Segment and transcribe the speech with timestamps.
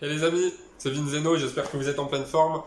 [0.00, 2.62] Hey les amis, c'est Vinzeno, j'espère que vous êtes en pleine forme.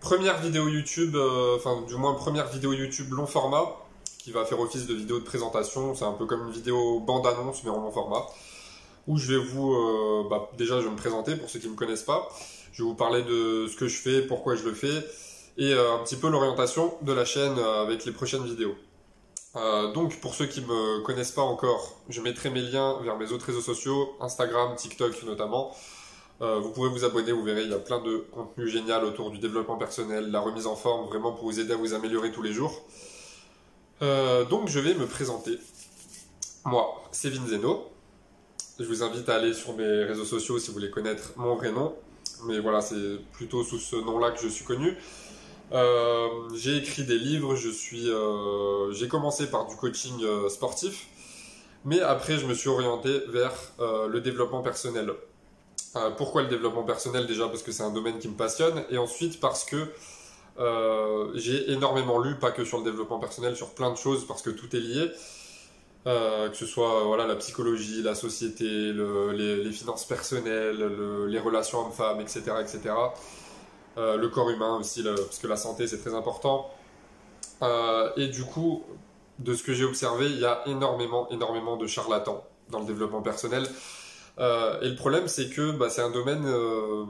[0.00, 3.76] Première vidéo YouTube, euh, enfin du moins première vidéo YouTube long format,
[4.18, 7.62] qui va faire office de vidéo de présentation, c'est un peu comme une vidéo bande-annonce
[7.62, 8.26] mais en long format,
[9.06, 11.72] où je vais vous, euh, bah, déjà je vais me présenter pour ceux qui ne
[11.72, 12.28] me connaissent pas,
[12.72, 15.06] je vais vous parler de ce que je fais, pourquoi je le fais,
[15.56, 18.74] et euh, un petit peu l'orientation de la chaîne avec les prochaines vidéos.
[19.94, 23.30] donc pour ceux qui ne me connaissent pas encore, je mettrai mes liens vers mes
[23.30, 25.72] autres réseaux sociaux, Instagram, TikTok notamment,
[26.42, 29.30] euh, vous pouvez vous abonner, vous verrez, il y a plein de contenu génial autour
[29.30, 32.40] du développement personnel, la remise en forme, vraiment pour vous aider à vous améliorer tous
[32.40, 32.82] les jours.
[34.00, 35.58] Euh, donc je vais me présenter.
[36.64, 37.90] Moi, c'est Vinzeno.
[38.78, 41.72] Je vous invite à aller sur mes réseaux sociaux si vous voulez connaître mon vrai
[41.72, 41.94] nom.
[42.46, 44.96] Mais voilà, c'est plutôt sous ce nom-là que je suis connu.
[45.72, 48.08] Euh, j'ai écrit des livres, je suis,
[48.92, 51.06] j'ai commencé par du coaching sportif,
[51.84, 55.12] mais après je me suis orienté vers le développement personnel.
[55.96, 58.84] Euh, pourquoi le développement personnel déjà Parce que c'est un domaine qui me passionne.
[58.90, 59.92] Et ensuite parce que
[60.58, 64.42] euh, j'ai énormément lu, pas que sur le développement personnel, sur plein de choses, parce
[64.42, 65.10] que tout est lié.
[66.06, 72.20] Euh, que ce soit voilà, la psychologie, la société, les, finances personnelles, les relations hommes-femmes,
[72.20, 72.52] etc.
[72.60, 72.94] etc.
[73.96, 76.70] le corps humain aussi, parce que la santé c'est très important.
[78.16, 78.82] et du coup,
[79.40, 83.20] de ce que j'ai observé, il y a énormément, énormément de charlatans dans le développement
[83.20, 83.66] personnel.
[84.40, 87.04] Euh, et le problème, c'est que bah, c'est un domaine euh,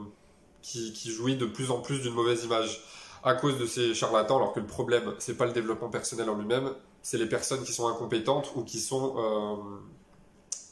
[0.61, 2.81] qui, jouit de plus en plus d'une mauvaise image
[3.23, 6.35] à cause de ces charlatans, alors que le problème, c'est pas le développement personnel en
[6.35, 6.73] lui-même,
[7.03, 9.55] c'est les personnes qui sont incompétentes ou qui sont, euh,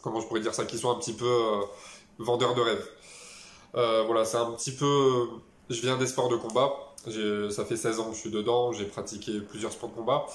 [0.01, 1.31] comment je pourrais dire ça, qui sont un petit peu
[2.17, 2.88] vendeurs de rêves.
[3.73, 5.27] voilà, c'est un petit peu.
[5.69, 6.73] Je viens des sports de combat.
[7.51, 8.71] Ça fait 16 ans que je suis dedans.
[8.73, 10.25] J'ai pratiqué plusieurs sports de combat.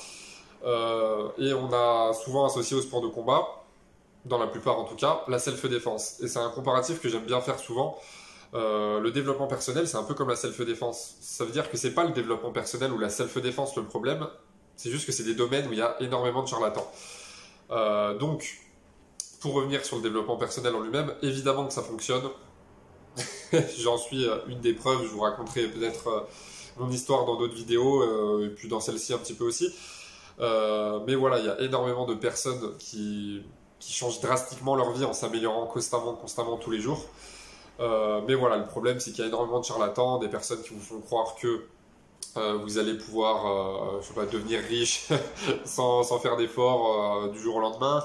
[1.38, 3.63] et on a souvent associé au sport de combat
[4.24, 6.20] dans la plupart en tout cas, la self-défense.
[6.20, 7.98] Et c'est un comparatif que j'aime bien faire souvent.
[8.54, 11.16] Euh, le développement personnel, c'est un peu comme la self-défense.
[11.20, 14.26] Ça veut dire que c'est pas le développement personnel ou la self-défense le problème,
[14.76, 16.86] c'est juste que c'est des domaines où il y a énormément de charlatans.
[17.70, 18.60] Euh, donc,
[19.40, 22.22] pour revenir sur le développement personnel en lui-même, évidemment que ça fonctionne.
[23.78, 26.28] J'en suis euh, une des preuves, je vous raconterai peut-être
[26.76, 29.72] mon histoire dans d'autres vidéos, et puis dans celle-ci un petit peu aussi.
[30.40, 33.44] mais voilà, il y a énormément de personnes qui
[33.84, 37.04] qui changent drastiquement leur vie en s'améliorant constamment, constamment tous les jours.
[37.80, 40.72] Euh, mais voilà, le problème, c'est qu'il y a énormément de charlatans, des personnes qui
[40.72, 41.66] vous font croire que
[42.36, 45.08] euh, vous allez pouvoir, euh, je sais pas, devenir riche
[45.64, 48.02] sans, sans, faire d'efforts du jour au lendemain,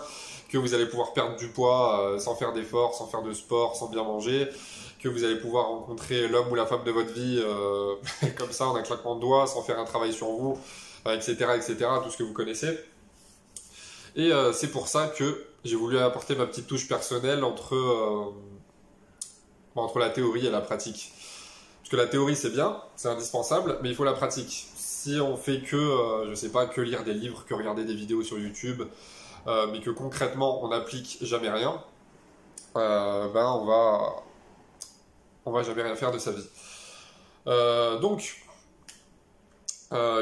[0.50, 3.88] que vous allez pouvoir perdre du poids sans faire d'efforts, sans faire de sport, sans
[3.88, 4.50] bien manger,
[5.00, 7.41] que vous allez pouvoir rencontrer l'homme ou la femme de votre vie
[8.38, 10.59] comme ça en un claquement de doigts, sans faire un travail sur vous,
[11.06, 12.78] etc., etc., tout ce que vous connaissez.
[14.16, 18.33] Et c'est pour ça que j'ai voulu apporter ma petite touche personnelle entre, euh,
[19.75, 21.13] entre la théorie et la pratique.
[21.79, 24.67] Parce que la théorie c'est bien, c'est indispensable, mais il faut la pratique.
[24.75, 27.95] Si on fait que, euh, je sais pas, que lire des livres, que regarder des
[27.95, 28.83] vidéos sur YouTube,
[29.47, 31.81] euh, mais que concrètement on n'applique jamais rien,
[32.75, 34.23] ben on va,
[35.45, 36.47] on va jamais rien faire de sa vie.
[38.01, 38.45] donc,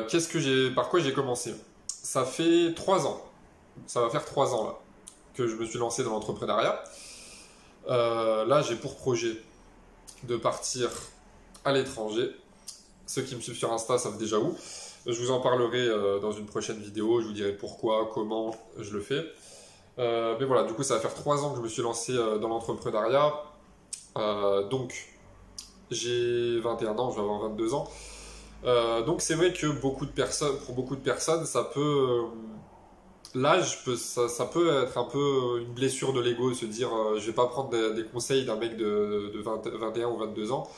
[0.09, 1.53] qu'est-ce que j'ai, par quoi j'ai commencé?
[1.87, 3.21] Ça fait trois ans.
[3.85, 4.79] Ça va faire trois ans là
[5.37, 6.83] que je me suis lancé dans l'entrepreneuriat.
[7.87, 9.37] Euh, là, j'ai pour projet
[10.23, 10.89] de partir
[11.63, 12.31] à l'étranger.
[13.05, 14.55] Ceux qui me suivent sur Insta savent déjà où.
[15.05, 17.21] Je vous en parlerai euh, dans une prochaine vidéo.
[17.21, 19.23] Je vous dirai pourquoi, comment je le fais.
[19.99, 22.13] Euh, mais voilà, du coup, ça va faire trois ans que je me suis lancé
[22.13, 23.33] dans l'entrepreneuriat.
[24.69, 25.13] donc,
[25.91, 27.87] j'ai 21 ans, je vais avoir 22 ans.
[29.05, 32.25] donc, c'est vrai que beaucoup de personnes, pour beaucoup de personnes, ça peut
[33.35, 37.33] l'âge, ça, peut être un peu une blessure de l'ego, se dire euh, je vais
[37.33, 40.69] pas prendre des, conseils d'un mec de, 21 ou 22 ans,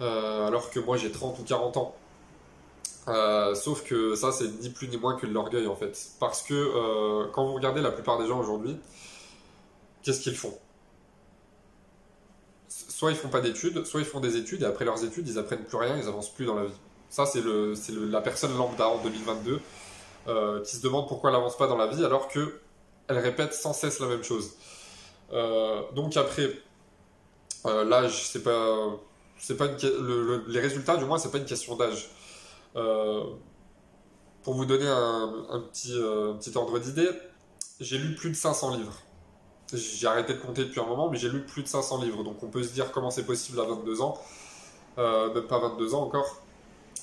[0.00, 1.94] euh, alors que moi j'ai 30 ou 40 ans.
[3.08, 5.98] Euh, sauf que ça, c'est ni plus ni moins que de l'orgueil en fait.
[6.20, 8.76] Parce que quand vous regardez la plupart des gens aujourd'hui,
[10.02, 10.56] qu'est-ce qu'ils font?
[12.68, 15.38] Soit ils font pas d'études, soit ils font des études et après leurs études, ils
[15.38, 16.80] apprennent plus rien, ils avancent plus dans la vie.
[17.10, 19.60] Ça, c'est la personne lambda en 2022
[20.28, 22.60] euh, qui se demande pourquoi elle n'avance pas dans la vie alors que
[23.08, 24.52] elle répète sans cesse la même chose.
[25.32, 26.48] Euh, donc après,
[27.66, 28.90] euh, l'âge, c'est pas,
[29.36, 32.08] c'est pas les résultats du moins, c'est pas une question d'âge.
[34.44, 35.94] pour vous donner un, petit,
[36.38, 37.08] petit ordre d'idée,
[37.80, 38.98] j'ai lu plus de 500 livres.
[39.72, 42.22] J'ai arrêté de compter depuis un moment, mais j'ai lu plus de 500 livres.
[42.22, 44.22] Donc on peut se dire comment c'est possible à 22 ans,
[44.98, 46.36] même pas 22 ans encore.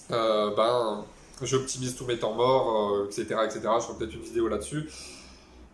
[0.10, 1.04] ben,
[1.46, 3.62] j'optimise tous mes temps morts, etc., euh, etc.
[3.80, 4.90] Je ferai peut-être une vidéo là-dessus.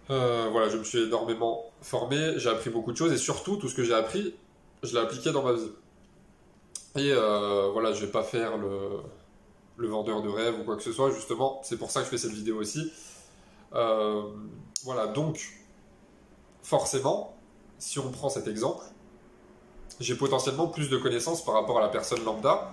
[0.10, 3.68] Euh, voilà, je me suis énormément formé, j'ai appris beaucoup de choses et surtout, tout
[3.68, 4.36] ce que j'ai appris,
[4.84, 5.72] je l'ai appliqué dans ma vie.
[6.96, 9.00] Et euh, voilà, je vais pas faire le,
[9.78, 12.12] le, vendeur de rêve ou quoi que ce soit, justement, c'est pour ça que je
[12.12, 12.92] fais cette vidéo aussi.
[13.72, 15.42] Voilà, donc,
[16.62, 17.36] forcément,
[17.80, 18.84] si on prend cet exemple,
[20.00, 22.72] j'ai potentiellement plus de connaissances par rapport à la personne lambda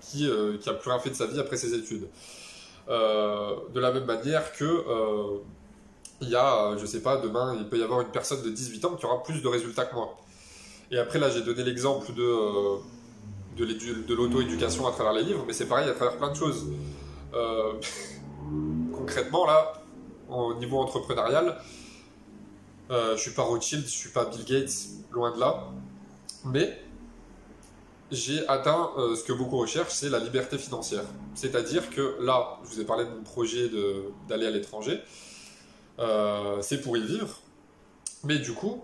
[0.00, 2.08] qui, euh, qui a plus rien fait de sa vie après ses études.
[2.88, 4.84] de la même manière que
[6.22, 8.84] il y a, je sais pas, demain, il peut y avoir une personne de 18
[8.84, 10.18] ans qui aura plus de résultats que moi.
[10.90, 12.76] Et après, là, j'ai donné l'exemple de,
[13.56, 16.66] de l'auto-éducation à travers les livres, mais c'est pareil à travers plein de choses.
[17.34, 17.74] Euh,
[18.92, 19.72] concrètement, là,
[20.28, 21.58] au niveau entrepreneurial,
[22.90, 24.72] euh, je suis pas Rothschild, je suis pas Bill Gates,
[25.12, 25.68] loin de là,
[26.44, 26.78] mais
[28.10, 31.04] j'ai atteint euh, ce que beaucoup recherchent, c'est la liberté financière.
[31.34, 33.70] C'est-à-dire que là, je vous ai parlé de mon projet
[34.28, 35.00] d'aller à l'étranger,
[35.98, 37.40] euh, c'est pour y vivre,
[38.24, 38.82] mais du coup,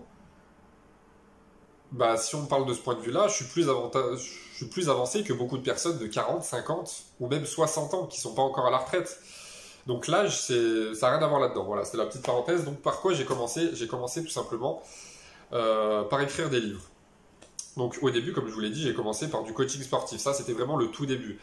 [1.91, 5.57] bah, si on parle de ce point de vue-là, je suis plus avancé que beaucoup
[5.57, 8.77] de personnes de 40, 50 ou même 60 ans qui sont pas encore à la
[8.77, 9.19] retraite.
[9.87, 11.63] Donc l'âge, ça n'a rien à voir là-dedans.
[11.63, 12.65] Voilà, c'est la petite parenthèse.
[12.65, 13.69] Donc par quoi j'ai commencé?
[13.73, 14.83] J'ai commencé tout simplement
[15.53, 16.81] euh, par écrire des livres.
[17.77, 20.19] Donc au début, comme je vous l'ai dit, j'ai commencé par du coaching sportif.
[20.19, 21.39] Ça, c'était vraiment le tout début.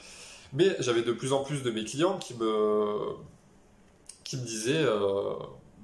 [0.52, 3.14] Mais j'avais de plus en plus de mes clients qui me,
[4.24, 5.34] qui me disaient, euh,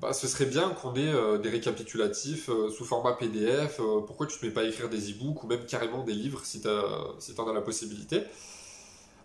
[0.00, 3.80] bah, ce serait bien qu'on ait euh, des récapitulatifs euh, sous format PDF.
[4.06, 6.60] Pourquoi tu ne mets pas à écrire des e-books ou même carrément des livres si
[6.60, 8.22] tu en as la possibilité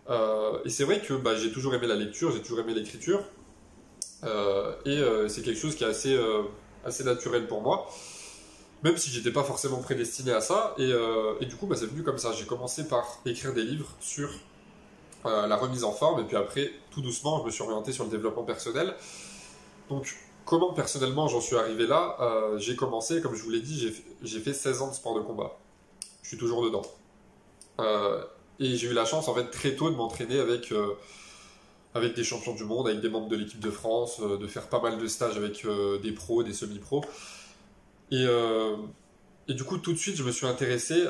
[0.08, 3.24] Et c'est vrai que bah, j'ai toujours aimé la lecture, j'ai toujours aimé l'écriture.
[4.24, 6.18] et c'est quelque chose qui est assez,
[6.84, 7.88] assez naturel pour moi.
[8.82, 10.74] Même si j'étais pas forcément prédestiné à ça.
[10.78, 10.92] Et,
[11.40, 12.32] et du coup, bah, c'est venu comme ça.
[12.32, 14.28] J'ai commencé par écrire des livres sur
[15.24, 16.20] la remise en forme.
[16.20, 18.94] Et puis après, tout doucement, je me suis orienté sur le développement personnel.
[19.88, 20.14] Donc,
[20.46, 22.16] Comment personnellement j'en suis arrivé là?
[22.20, 23.92] Euh, J'ai commencé, comme je vous l'ai dit,
[24.22, 25.58] j'ai fait 16 ans de sport de combat.
[26.22, 26.82] Je suis toujours dedans.
[27.80, 28.22] Euh,
[28.60, 30.94] et j'ai eu la chance en fait très tôt de m'entraîner avec, euh,
[31.94, 34.80] avec des champions du monde, avec des membres de l'équipe de France, de faire pas
[34.80, 35.66] mal de stages avec
[36.00, 37.04] des pros, des semi-pros.
[38.10, 38.24] Et,
[39.48, 41.04] et, du coup tout de suite je me suis intéressé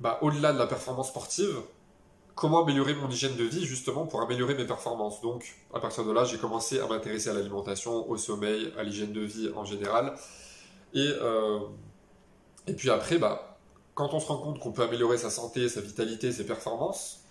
[0.00, 1.56] bah, au-delà de la performance sportive
[2.36, 5.20] comment améliorer mon hygiène de vie justement pour améliorer mes performances.
[5.22, 9.12] Donc à partir de là, j'ai commencé à m'intéresser à l'alimentation, au sommeil, à l'hygiène
[9.12, 10.14] de vie en général.
[10.94, 11.60] Et, euh,
[12.76, 13.58] puis après, bah,
[13.94, 17.22] quand on se rend compte qu'on peut améliorer sa santé, sa vitalité, ses performances,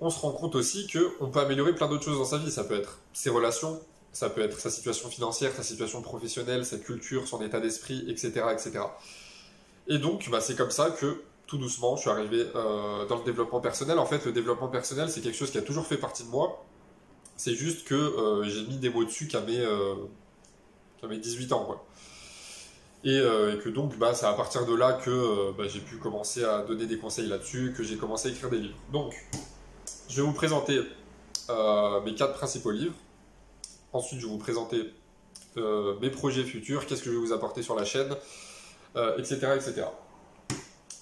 [0.00, 2.50] on se rend compte aussi qu'on peut améliorer plein d'autres choses dans sa vie.
[2.50, 3.80] Ça peut être ses relations,
[4.12, 8.44] ça peut être sa situation financière, sa situation professionnelle, sa culture, son état d'esprit, etc.,
[8.52, 8.80] etc.
[9.88, 13.24] Et donc, bah, c'est comme ça que tout doucement, je suis arrivé euh, dans le
[13.24, 13.98] développement personnel.
[13.98, 16.64] En fait, le développement personnel, c'est quelque chose qui a toujours fait partie de moi.
[17.36, 19.94] C'est juste que euh, j'ai mis des mots dessus qu'à mes, euh,
[21.02, 21.64] 18 ans.
[21.64, 21.84] Quoi.
[23.04, 25.96] Et, euh, et, que donc, bah, c'est à partir de là que bah, j'ai pu
[25.96, 28.78] commencer à donner des conseils là-dessus, que j'ai commencé à écrire des livres.
[28.92, 29.14] Donc,
[30.08, 30.80] je vais vous présenter
[32.04, 32.94] mes quatre principaux livres.
[33.92, 34.92] Ensuite, je vais vous présenter
[35.56, 38.14] mes projets futurs, qu'est-ce que je vais vous apporter sur la chaîne,
[39.18, 39.84] etc., etc.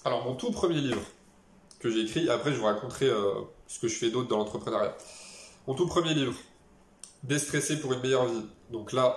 [0.03, 1.01] Alors, mon tout premier livre
[1.81, 3.33] que j'ai écrit, après je vous raconterai euh,
[3.67, 4.95] ce que je fais d'autre dans l'entrepreneuriat.
[5.67, 6.33] Mon tout premier livre,
[7.23, 8.45] Déstresser pour une meilleure vie.
[8.71, 9.15] Donc là,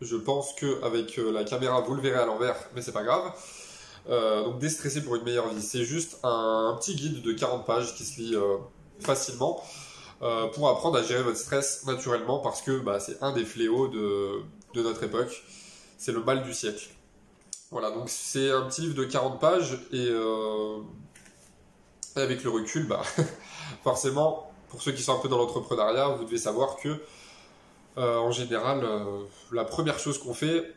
[0.00, 3.32] je pense qu'avec euh, la caméra, vous le verrez à l'envers, mais c'est pas grave.
[4.08, 7.94] Euh, donc Déstresser pour une meilleure vie, c'est juste un, petit guide de 40 pages
[7.94, 8.34] qui se lit
[8.98, 9.62] facilement
[10.20, 14.42] pour apprendre à gérer votre stress naturellement parce que bah, c'est un des fléaux de
[14.82, 15.42] notre époque.
[15.96, 16.88] C'est le mal du siècle.
[17.70, 20.78] Voilà, donc c'est un petit livre de 40 pages euh,
[22.16, 23.02] et avec le recul, bah,
[23.84, 26.98] forcément, pour ceux qui sont un peu dans l'entrepreneuriat, vous devez savoir que
[27.98, 30.72] euh, en général, euh, la première chose qu'on fait,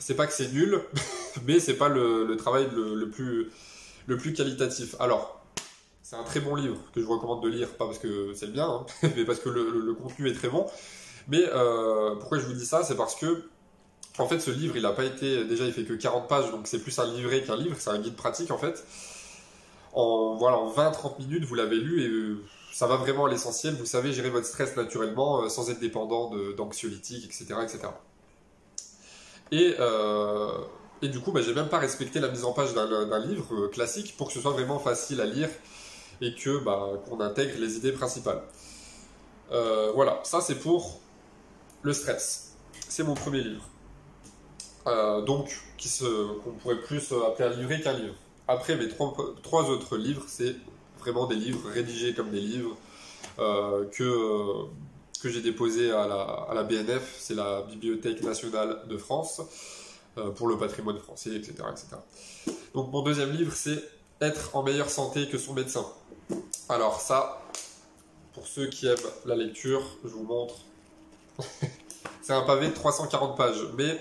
[0.00, 0.82] c'est pas que c'est nul,
[1.46, 3.52] mais c'est pas le, travail le, plus,
[4.06, 4.96] le plus qualitatif.
[4.98, 5.40] Alors,
[6.08, 8.52] c'est un très bon livre que je vous recommande de lire, pas parce que c'est
[8.52, 8.86] bien, hein,
[9.16, 10.64] mais parce que le, contenu est très bon.
[11.26, 11.42] Mais
[12.20, 13.42] pourquoi je vous dis ça C'est parce que
[14.18, 15.44] en fait, ce livre, il n'a pas été.
[15.46, 17.98] Déjà, il fait que 40 pages, donc c'est plus un livret qu'un livre, c'est un
[17.98, 18.84] guide pratique en fait.
[19.94, 23.74] En, voilà, en 20-30 minutes, vous l'avez lu et euh, ça va vraiment à l'essentiel.
[23.74, 27.80] Vous savez gérer votre stress naturellement euh, sans être dépendant d'anxiolytiques, etc., etc.
[29.50, 30.52] Et, euh,
[31.02, 34.14] et du coup, bah, j'ai même pas respecté la mise en page d'un livre classique
[34.16, 35.48] pour que ce soit vraiment facile à lire
[36.20, 38.42] et que bah, qu'on intègre les idées principales.
[39.50, 41.00] voilà, ça c'est pour
[41.82, 42.56] le stress.
[42.88, 43.68] C'est mon premier livre.
[44.86, 48.14] Euh, donc qui qu'on pourrait plus appeler un livret qu'un livre.
[48.48, 50.54] Après, mes trois, autres livres, c'est
[51.00, 52.76] vraiment des livres rédigés comme des livres
[53.40, 54.66] euh, que,
[55.20, 59.42] que j'ai déposés à la, à la BNF, c'est la Bibliothèque nationale de France,
[60.16, 61.96] euh, pour le patrimoine français, etc., etc.
[62.72, 63.82] Donc mon deuxième livre, c'est
[64.20, 65.84] Être en meilleure santé que son médecin.
[66.68, 67.42] Alors ça,
[68.34, 70.56] pour ceux qui aiment la lecture, je vous montre.
[72.22, 73.98] c'est un pavé de 340 pages, mais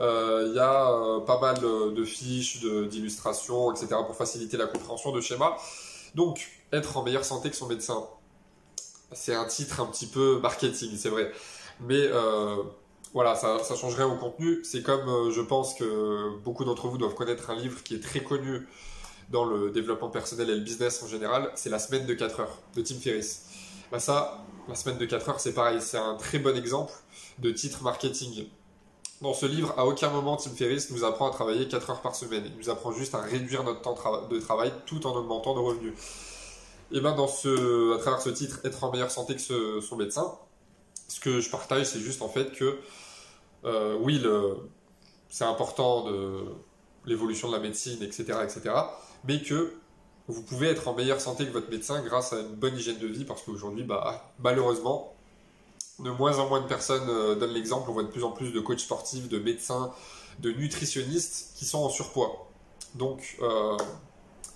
[0.00, 3.88] euh, il y a euh, pas mal de fiches, d'illustrations, etc.
[4.06, 5.56] pour faciliter la compréhension de schémas.
[6.14, 8.06] Donc, être en meilleure santé que son médecin.
[9.12, 11.32] C'est un titre un petit peu marketing, c'est vrai.
[11.80, 12.56] Mais euh,
[13.14, 14.62] voilà, ça, ça change rien au contenu.
[14.64, 18.22] C'est comme, je pense que beaucoup d'entre vous doivent connaître un livre qui est très
[18.22, 18.66] connu
[19.30, 22.58] dans le développement personnel et le business en général, c'est La semaine de 4 heures
[22.74, 23.46] de Tim Ferriss.
[23.90, 26.92] Bah ça, La semaine de 4 heures, c'est pareil, c'est un très bon exemple
[27.38, 28.46] de titre marketing.
[29.20, 32.16] Dans ce livre, à aucun moment Tim Ferriss nous apprend à travailler 4 heures par
[32.16, 32.44] semaine.
[32.46, 33.96] Il nous apprend juste à réduire notre temps
[34.28, 35.94] de travail tout en augmentant nos revenus.
[36.90, 40.34] Et bien, dans ce, à travers ce titre, être en meilleure santé que son médecin,
[41.08, 42.78] ce que je partage, c'est juste en fait que,
[43.64, 44.22] euh, oui,
[45.28, 46.44] c'est important de
[47.06, 48.74] l'évolution de la médecine, etc., etc.,
[49.24, 49.74] mais que
[50.28, 53.06] vous pouvez être en meilleure santé que votre médecin grâce à une bonne hygiène de
[53.06, 55.14] vie, parce qu'aujourd'hui, bah, malheureusement,
[55.98, 57.90] de moins en moins de personnes euh, donnent l'exemple.
[57.90, 59.92] On voit de plus en plus de coachs sportifs, de médecins,
[60.40, 62.48] de nutritionnistes qui sont en surpoids.
[62.94, 63.76] Donc, euh,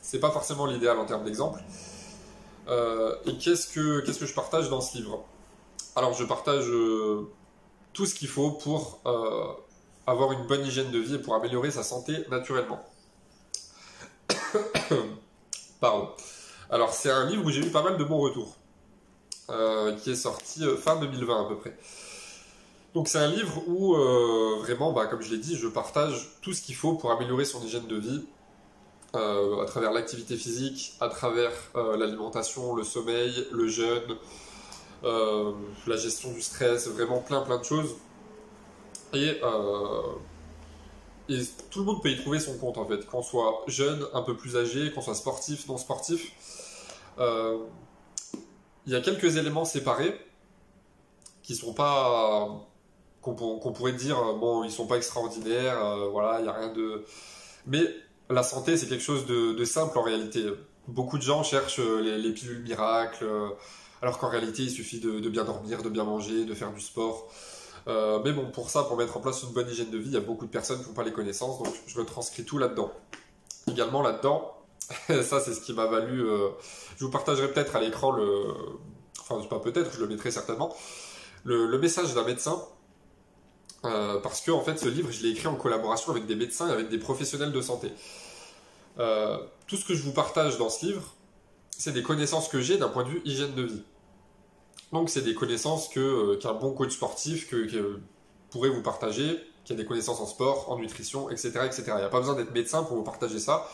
[0.03, 1.61] c'est pas forcément l'idéal en termes d'exemple.
[2.69, 5.25] Euh, et qu'est-ce que, je partage dans ce livre?
[5.95, 7.29] Alors, je partage euh,
[7.93, 9.01] tout ce qu'il faut pour
[10.07, 12.85] avoir une bonne hygiène de vie et pour améliorer sa santé naturellement.
[15.81, 16.11] Pardon.
[16.71, 18.57] Alors, c'est un livre où j'ai eu pas mal de bons retours.
[19.49, 21.77] Euh, qui est sorti euh, fin 2020 à peu près.
[22.95, 26.53] Donc c'est un livre où euh, vraiment, bah, comme je l'ai dit, je partage tout
[26.53, 28.25] ce qu'il faut pour améliorer son hygiène de vie,
[29.15, 34.17] à travers l'activité physique, à travers l'alimentation, le sommeil, le jeûne,
[35.03, 37.95] la gestion du stress, vraiment plein plein de choses.
[39.15, 39.41] Et,
[41.29, 44.23] et, tout le monde peut y trouver son compte en fait, qu'on soit jeune, un
[44.23, 46.33] peu plus âgé, qu'on soit sportif, non sportif.
[48.87, 50.17] Il y a quelques éléments séparés
[51.43, 52.49] qui sont pas
[53.21, 57.05] qu'on pourrait dire bon ils sont pas extraordinaires euh, voilà il y a rien de
[57.67, 57.83] mais
[58.31, 60.45] la santé c'est quelque chose de, simple en réalité.
[60.89, 63.49] Beaucoup de gens cherchent les, pilules miracles euh,
[64.03, 67.29] alors qu'en réalité il suffit de, bien dormir de bien manger de faire du sport
[67.89, 70.15] euh, mais bon pour ça pour mettre en place une bonne hygiène de vie il
[70.15, 72.69] y a beaucoup de personnes qui n'ont pas les connaissances donc je retranscris tout là
[72.69, 72.91] dedans
[73.69, 74.57] également là dedans
[75.23, 76.29] ça, c'est ce qui m'a valu.
[76.29, 76.49] Euh,
[76.97, 78.45] je vous partagerai peut-être à l'écran le.
[79.29, 80.75] Enfin, peut-être, je le mettrai certainement.
[81.45, 82.63] Le, message d'un médecin.
[83.85, 86.73] Euh, parce que, fait, ce livre, je l'ai écrit en collaboration avec des médecins et
[86.73, 87.93] avec des professionnels de santé.
[88.97, 91.03] Tout ce que je vous partage dans ce livre,
[91.71, 93.83] c'est des connaissances que j'ai d'un point de vue hygiène de vie.
[94.93, 97.53] Donc, c'est des connaissances que, qu'un bon coach sportif
[98.51, 101.51] pourrait vous partager, qui a des connaissances en sport, en nutrition, etc.
[101.65, 101.83] etc.
[101.89, 103.69] Il n'y a pas besoin d'être médecin pour vous partager ça.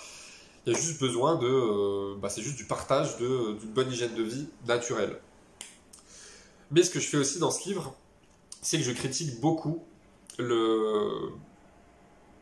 [0.64, 1.46] Il y a juste besoin de.
[1.46, 5.20] Euh, bah, c'est juste du partage d'une bonne hygiène de vie naturelle.
[6.70, 7.94] Mais ce que je fais aussi dans ce livre,
[8.62, 9.84] c'est que je critique beaucoup
[10.38, 11.32] le,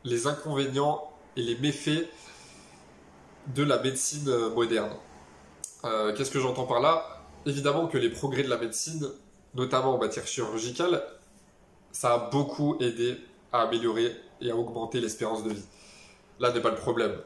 [0.04, 2.08] les inconvénients et les méfaits
[3.48, 4.92] de la médecine moderne.
[5.84, 7.19] Euh, qu'est-ce que j'entends par là?
[7.46, 9.08] Évidemment que les progrès de la médecine,
[9.54, 11.02] notamment en matière chirurgicale,
[11.92, 13.16] ça a beaucoup aidé
[13.52, 15.64] à améliorer et à augmenter l'espérance de vie.
[16.38, 17.16] Là n'est pas le problème.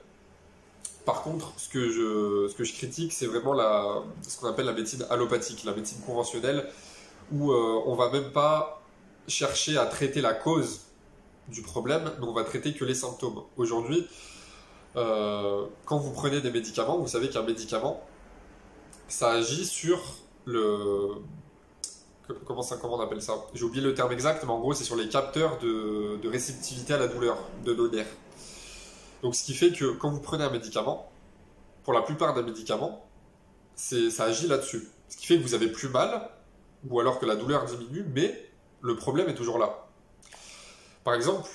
[1.04, 4.66] Par contre, ce que je, ce que je critique, c'est vraiment la, ce qu'on appelle
[4.66, 6.66] la médecine allopathique, la médecine conventionnelle,
[7.30, 8.82] où euh, on va même pas
[9.28, 10.82] chercher à traiter la cause
[11.48, 13.42] du problème, mais on va traiter que les symptômes.
[13.56, 14.06] Aujourd'hui,
[14.96, 18.02] euh, quand vous prenez des médicaments, vous savez qu'un médicament,
[19.08, 20.00] ça agit sur
[20.44, 21.08] le...
[22.46, 23.34] Comment, ça, comment on appelle ça?
[23.52, 26.94] J'ai oublié le terme exact, mais en gros, c'est sur les capteurs de, de réceptivité
[26.94, 28.16] à la douleur de nos nerfs.
[29.22, 31.10] Donc, ce qui fait que quand vous prenez un médicament,
[31.82, 33.04] pour la plupart des médicaments,
[33.76, 34.88] ça agit là-dessus.
[35.08, 36.30] Ce qui fait que vous avez plus mal,
[36.88, 39.86] ou alors que la douleur diminue, mais le problème est toujours là.
[41.04, 41.48] Par exemple,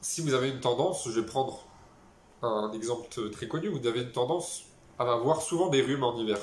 [0.00, 1.64] si vous avez une tendance, je vais prendre
[2.42, 4.65] un exemple très connu, vous avez une tendance
[4.98, 6.38] avoir souvent des rhumes en hiver.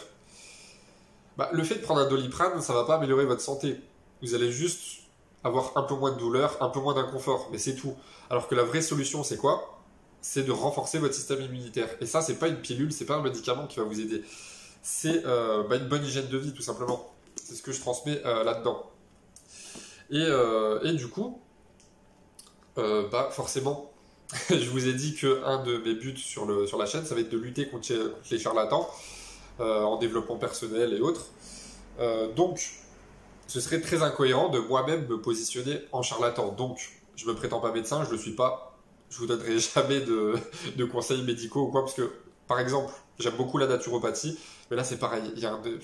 [1.38, 3.78] Bah, le fait de prendre un doliprane, ça ne va pas améliorer votre santé.
[4.22, 5.02] Vous allez juste
[5.44, 7.96] avoir un peu moins de douleur, un peu moins d'inconfort, mais c'est tout.
[8.30, 9.80] Alors que la vraie solution, c'est quoi?
[10.22, 11.90] C'est de renforcer votre système immunitaire.
[12.00, 14.24] Et ça, c'est pas une pilule, c'est pas un médicament qui va vous aider.
[14.82, 17.12] C'est euh, bah, une bonne hygiène de vie, tout simplement.
[17.36, 18.90] C'est ce que je transmets euh, là-dedans.
[20.12, 21.42] Et, euh, et, du coup,
[22.76, 23.92] bah, forcément,
[24.50, 27.16] je vous ai dit que un de mes buts sur, le, sur la chaîne, ça
[27.16, 27.88] va être de lutter contre,
[28.32, 28.90] les charlatans
[29.60, 31.28] en développement personnel et autres.
[32.36, 32.60] donc,
[33.48, 36.52] ce serait très incohérent de moi-même me positionner en charlatan.
[36.54, 38.75] Donc, je me prétends pas médecin, je le suis pas,
[39.10, 40.36] je vous donnerai jamais de,
[40.75, 42.12] de conseils médicaux ou quoi, parce que,
[42.48, 45.22] par exemple, j'aime beaucoup la naturopathie, mais là c'est pareil,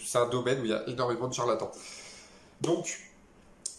[0.03, 1.71] c'est un domaine où il y a énormément de charlatans.
[2.61, 2.97] Donc,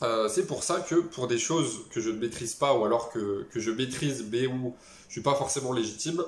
[0.02, 3.10] euh, c'est pour ça que pour des choses que je ne maîtrise pas ou alors
[3.10, 4.74] que, que je maîtrise mais où
[5.08, 6.22] je suis pas forcément légitime,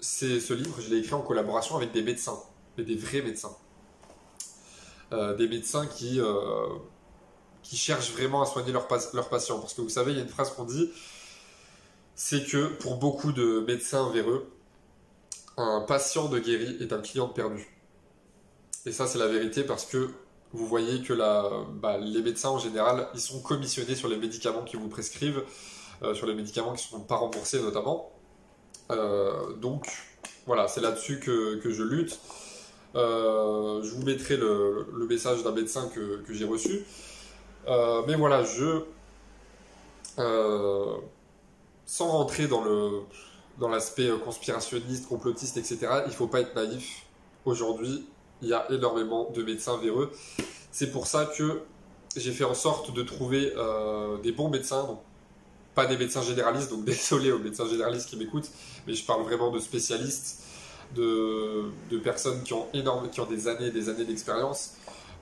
[0.00, 2.38] c'est ce livre, je l'ai écrit en collaboration avec des médecins,
[2.76, 3.56] mais des vrais médecins.
[5.12, 6.66] Euh, des médecins qui, euh,
[7.62, 9.60] qui cherchent vraiment à soigner leurs leur patients.
[9.60, 10.90] Parce que vous savez, il y a une phrase qu'on dit,
[12.14, 14.50] c'est que pour beaucoup de médecins véreux,
[15.56, 17.68] un patient de guéri est un client de perdu.
[18.84, 20.10] Et ça, c'est la vérité parce que
[20.56, 24.80] vous voyez que bah, les médecins en général, ils sont commissionnés sur les médicaments qu'ils
[24.80, 25.42] vous prescrivent,
[26.02, 28.10] euh, sur les médicaments qui ne sont pas remboursés notamment.
[28.90, 29.86] Euh, donc
[30.46, 32.18] voilà, c'est là-dessus que, je lutte.
[32.94, 36.84] Euh, je vous mettrai le, message d'un médecin que, j'ai reçu.
[38.06, 38.82] mais voilà, je...
[41.86, 42.64] sans rentrer dans
[43.58, 47.06] dans l'aspect conspirationniste, complotiste, etc., il ne faut pas être naïf.
[47.46, 48.06] Aujourd'hui,
[48.42, 50.10] il y a énormément de médecins véreux.
[50.72, 51.62] C'est pour ça que
[52.16, 54.98] j'ai fait en sorte de trouver euh, des bons médecins,
[55.74, 58.50] pas des médecins généralistes, donc désolé aux médecins généralistes qui m'écoutent,
[58.86, 60.42] mais je parle vraiment de spécialistes,
[60.94, 61.70] de,
[62.02, 64.74] personnes qui ont, énorme, qui ont des années et des années d'expérience,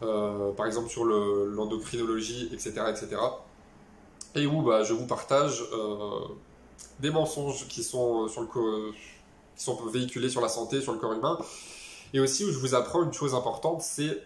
[0.03, 3.17] euh, par exemple sur l'endocrinologie, etc., etc.
[4.35, 6.21] Et où bah, je vous partage euh,
[7.01, 8.29] des mensonges qui sont
[9.93, 11.39] véhiculés sur la santé, sur le corps humain,
[12.15, 14.23] et aussi où je vous apprends une chose importante, c'est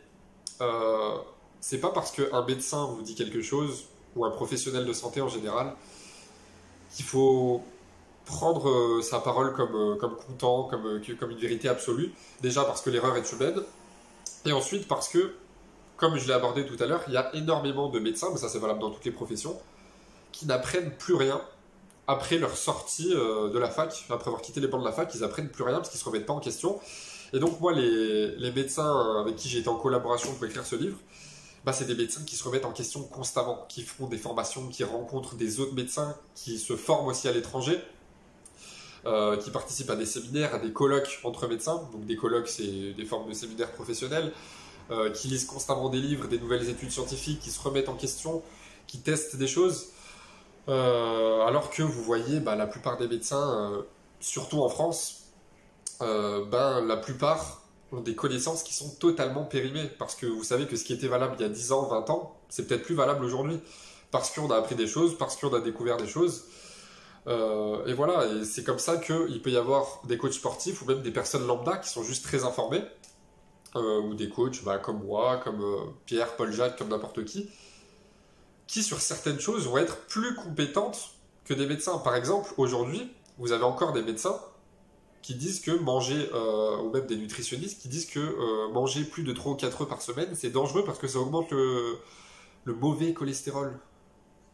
[0.61, 1.17] euh,
[1.61, 5.29] c'est pas parce qu'un médecin vous dit quelque chose, ou un professionnel de santé en
[5.29, 5.75] général,
[6.95, 7.63] qu'il faut
[8.25, 12.13] prendre euh, sa parole comme, euh, comme comptant, comme, euh, comme une vérité absolue.
[12.43, 13.61] Déjà parce que l'erreur est humaine,
[14.45, 15.35] et ensuite parce que,
[15.97, 18.49] comme je l'ai abordé tout à l'heure, il y a énormément de médecins, mais ça
[18.49, 19.59] c'est valable dans toutes les professions,
[20.33, 21.41] qui n'apprennent plus rien
[22.07, 25.25] après leur sortie de la fac, après avoir quitté les bancs de la fac, ils
[25.25, 26.81] apprennent plus rien parce qu'ils se remettent pas en question.
[27.33, 30.99] Et donc moi, les, médecins avec qui j'ai été en collaboration pour écrire ce livre,
[31.65, 34.85] bah, c'est des médecins qui se remettent en question constamment, qui font des formations, qui
[34.85, 37.79] rencontrent des autres médecins, qui se forment aussi à l'étranger,
[39.05, 41.87] euh, qui participent à des séminaires, à des colloques entre médecins.
[41.93, 44.33] Donc des colloques, c'est des formes de séminaires professionnels,
[44.91, 48.43] euh, qui lisent constamment des livres, des nouvelles études scientifiques, qui se remettent en question,
[48.87, 49.89] qui testent des choses.
[50.69, 53.85] Euh, alors que vous voyez, bah, la plupart des médecins,
[54.21, 55.18] surtout en France,
[56.03, 59.91] euh, ben, la plupart ont des connaissances qui sont totalement périmées.
[59.99, 62.11] Parce que vous savez que ce qui était valable il y a 10 ans, 20
[62.11, 63.61] ans, c'est peut-être plus valable aujourd'hui.
[64.11, 66.45] Parce qu'on a appris des choses, parce qu'on a découvert des choses.
[67.27, 70.87] Euh, et voilà, et c'est comme ça qu'il peut y avoir des coachs sportifs ou
[70.87, 72.83] même des personnes lambda qui sont juste très informées,
[73.77, 75.63] euh, ou des coachs bah, comme moi, comme
[76.07, 77.51] Pierre, Paul Jacques, comme n'importe qui,
[78.67, 81.11] qui sur certaines choses vont être plus compétentes
[81.45, 81.99] que des médecins.
[81.99, 84.39] Par exemple, aujourd'hui, vous avez encore des médecins
[85.29, 89.25] qui disent que manger, euh, ou même des nutritionnistes qui disent que euh, manger plus
[89.25, 91.99] de 3 ou 4 œufs par semaine, c'est dangereux parce que ça augmente le,
[92.65, 93.79] mauvais cholestérol,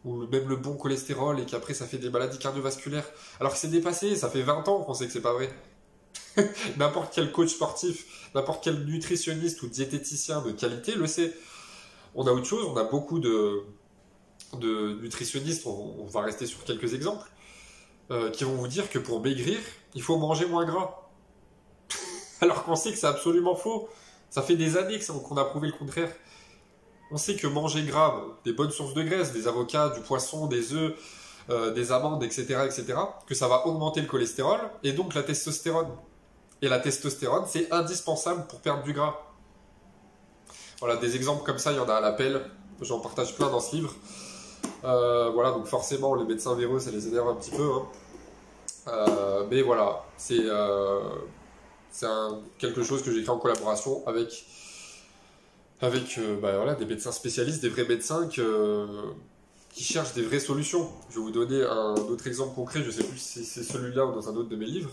[0.03, 3.09] ou même le bon cholestérol, et qu'après ça fait des maladies cardiovasculaires.
[3.39, 5.49] Alors que c'est dépassé, ça fait 20 ans qu'on sait que c'est pas vrai.
[6.77, 11.33] n'importe quel coach sportif, n'importe quel nutritionniste ou diététicien de qualité le sait.
[12.15, 13.61] On a autre chose, on a beaucoup de,
[14.59, 17.31] de nutritionnistes, on va rester sur quelques exemples,
[18.11, 19.57] euh, qui vont vous dire que pour maigrir,
[19.93, 21.09] il faut manger moins gras.
[22.41, 23.89] Alors qu'on sait que c'est absolument faux.
[24.29, 26.11] Ça fait des années qu'on a prouvé le contraire.
[27.11, 30.73] On sait que manger gras, des bonnes sources de graisse, des avocats, du poisson, des
[30.73, 30.93] œufs,
[31.49, 32.95] euh, des amandes, etc., etc.,
[33.27, 35.89] que ça va augmenter le cholestérol et donc la testostérone.
[36.61, 39.19] Et la testostérone, c'est indispensable pour perdre du gras.
[40.79, 42.41] Voilà, des exemples comme ça, il y en a à l'appel.
[42.81, 43.93] J'en partage plein dans ce livre.
[44.85, 47.71] Euh, voilà, donc forcément, les médecins véreux, ça les énerve un petit peu.
[47.73, 47.87] Hein.
[48.87, 51.01] Euh, mais voilà, c'est euh,
[52.59, 54.45] quelque chose que j'ai fait en collaboration avec,
[55.81, 60.87] avec bah, des médecins spécialistes, des vrais médecins qui cherchent des vraies solutions.
[61.09, 64.05] Je vais vous donner un autre exemple concret, je ne sais plus si c'est celui-là
[64.05, 64.91] ou dans un autre de mes livres.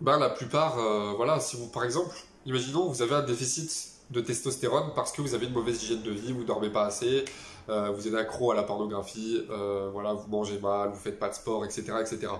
[0.00, 0.76] Ben, la plupart,
[1.16, 5.34] voilà, si vous, par exemple, imaginons vous avez un déficit de testostérone parce que vous
[5.34, 7.24] avez une mauvaise hygiène de vie, vous dormez pas assez,
[7.68, 11.28] euh, vous êtes accro à la pornographie, euh, voilà, vous mangez mal, vous faites pas
[11.28, 12.32] de sport, etc., etc.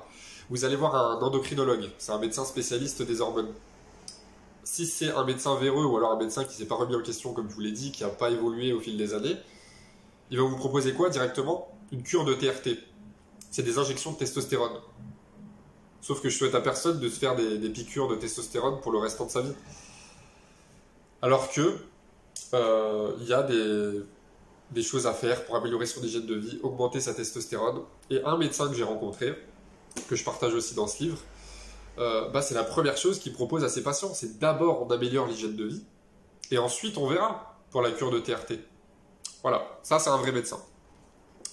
[0.50, 3.52] Vous allez voir un endocrinologue, c'est un médecin spécialiste des hormones.
[4.62, 7.32] Si c'est un médecin véreux ou alors un médecin qui s'est pas remis en question,
[7.32, 9.36] comme je vous l'ai dit, qui n'a pas évolué au fil des années,
[10.30, 11.68] il va vous proposer quoi directement?
[11.92, 12.78] Une cure de TRT.
[13.50, 14.80] C'est des injections de testostérone.
[16.00, 18.98] Sauf que je souhaite à personne de se faire des piqûres de testostérone pour le
[18.98, 19.54] restant de sa vie.
[21.22, 21.78] Alors que
[22.52, 27.00] euh, il y a des, choses à faire pour améliorer son hygiène de vie, augmenter
[27.00, 27.82] sa testostérone.
[28.10, 29.34] Et un médecin que j'ai rencontré,
[30.08, 31.18] que je partage aussi dans ce livre,
[31.98, 34.12] euh, bah, c'est la première chose qu'il propose à ses patients.
[34.14, 35.84] C'est d'abord on améliore l'hygiène de vie,
[36.50, 38.54] et ensuite on verra pour la cure de TRT.
[39.42, 40.58] Voilà, ça c'est un vrai médecin.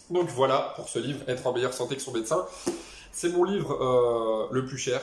[0.10, 2.46] Donc voilà pour ce livre, Être en meilleure santé que son médecin.
[3.12, 5.02] C'est mon livre euh, le plus cher,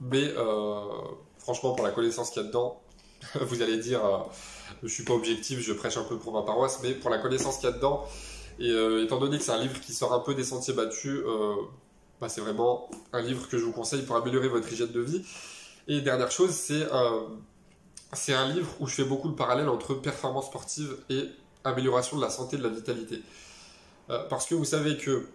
[0.00, 0.32] mais
[1.38, 2.80] franchement pour la connaissance qu'il y a dedans,
[3.40, 4.00] vous allez dire,
[4.82, 7.56] je suis pas objectif, je prêche un peu pour ma paroisse, mais pour la connaissance
[7.56, 8.04] qu'il y a dedans,
[8.58, 8.70] et
[9.02, 11.20] étant donné que c'est un livre qui sort un peu des sentiers battus,
[12.20, 15.24] bah, c'est vraiment un livre que je vous conseille pour améliorer votre hygiène de vie.
[15.88, 16.84] Et dernière chose, c'est
[18.34, 21.28] un livre où je fais beaucoup le parallèle entre performance sportive et
[21.64, 23.22] amélioration de la santé, de la vitalité.
[24.10, 25.26] Euh, parce que vous savez que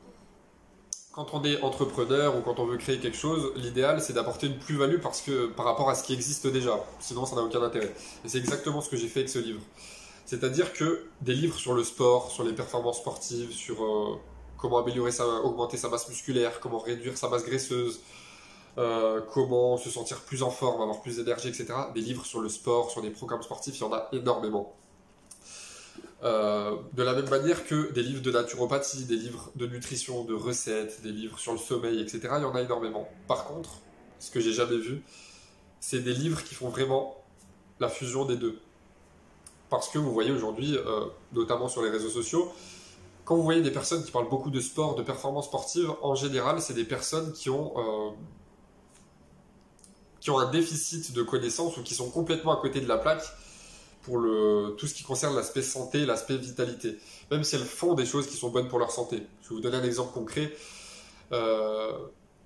[1.11, 4.57] quand on est entrepreneur ou quand on veut créer quelque chose, l'idéal c'est d'apporter une
[4.57, 6.79] plus-value parce que par rapport à ce qui existe déjà.
[6.99, 7.93] Sinon, ça n'a aucun intérêt.
[8.23, 9.61] Et c'est exactement ce que j'ai fait avec ce livre.
[10.25, 14.19] C'est-à-dire que des livres sur le sport, sur les performances sportives, sur euh,
[14.57, 18.01] comment améliorer sa, augmenter sa masse musculaire, comment réduire sa masse graisseuse,
[18.77, 21.73] euh, comment se sentir plus en forme, avoir plus d'énergie, etc.
[21.95, 24.75] Des livres sur le sport, sur des programmes sportifs, il y en a énormément.
[26.21, 30.33] Euh, de la même manière que des livres de naturopathie, des livres de nutrition, de
[30.33, 32.19] recettes, des livres sur le sommeil, etc.
[32.37, 33.07] Il y en a énormément.
[33.27, 33.79] Par contre,
[34.19, 35.01] ce que j'ai jamais vu,
[35.79, 37.15] c'est des livres qui font vraiment
[37.79, 38.59] la fusion des deux.
[39.69, 42.51] Parce que vous voyez aujourd'hui, euh, notamment sur les réseaux sociaux,
[43.23, 46.61] quand vous voyez des personnes qui parlent beaucoup de sport, de performance sportive, en général,
[46.61, 48.11] c'est des personnes qui ont, euh,
[50.19, 53.23] qui ont un déficit de connaissances ou qui sont complètement à côté de la plaque
[54.09, 56.97] pour tout ce qui concerne l'aspect santé, l'aspect vitalité.
[57.29, 59.23] Même si elles font des choses qui sont bonnes pour leur santé.
[59.43, 60.51] Je vais vous donner un exemple concret.
[61.31, 61.91] Euh,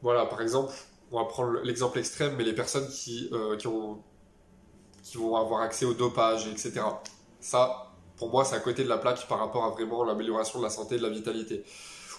[0.01, 0.73] voilà, par exemple,
[1.11, 3.57] on va prendre l'exemple extrême, mais les personnes qui, euh,
[5.15, 6.81] vont avoir accès au dopage, etc.
[7.39, 10.63] Ça, pour moi, c'est à côté de la plaque par rapport à vraiment l'amélioration de
[10.65, 11.63] la santé et de la vitalité.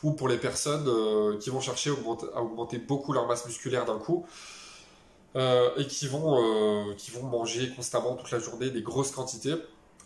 [0.02, 1.90] Ou pour les personnes euh, qui vont chercher
[2.34, 4.26] à augmenter, beaucoup leur masse musculaire d'un coup
[5.36, 9.54] euh, et qui vont, euh, qui vont manger constamment toute la journée des grosses quantités,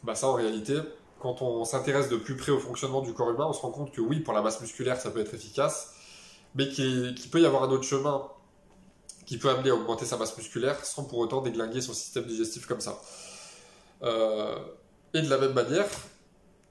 [0.02, 0.78] bah ça en réalité,
[1.18, 3.92] quand on s'intéresse de plus près au fonctionnement du corps humain, on se rend compte
[3.92, 5.94] que oui, pour la masse musculaire, ça peut être efficace,
[6.54, 8.26] mais qu'il peut y avoir un autre chemin
[9.26, 12.64] qui peut amener à augmenter sa masse musculaire sans pour autant déglinguer son système digestif
[12.64, 12.98] comme ça.
[14.02, 14.58] Euh,
[15.12, 15.88] et de la même manière,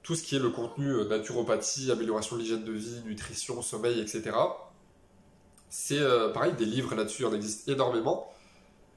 [0.02, 4.32] tout ce qui est le contenu naturopathie, amélioration de l'hygiène de vie, nutrition, sommeil, etc.,
[5.70, 6.00] c'est
[6.32, 8.32] pareil, des livres là-dessus, il en existe énormément,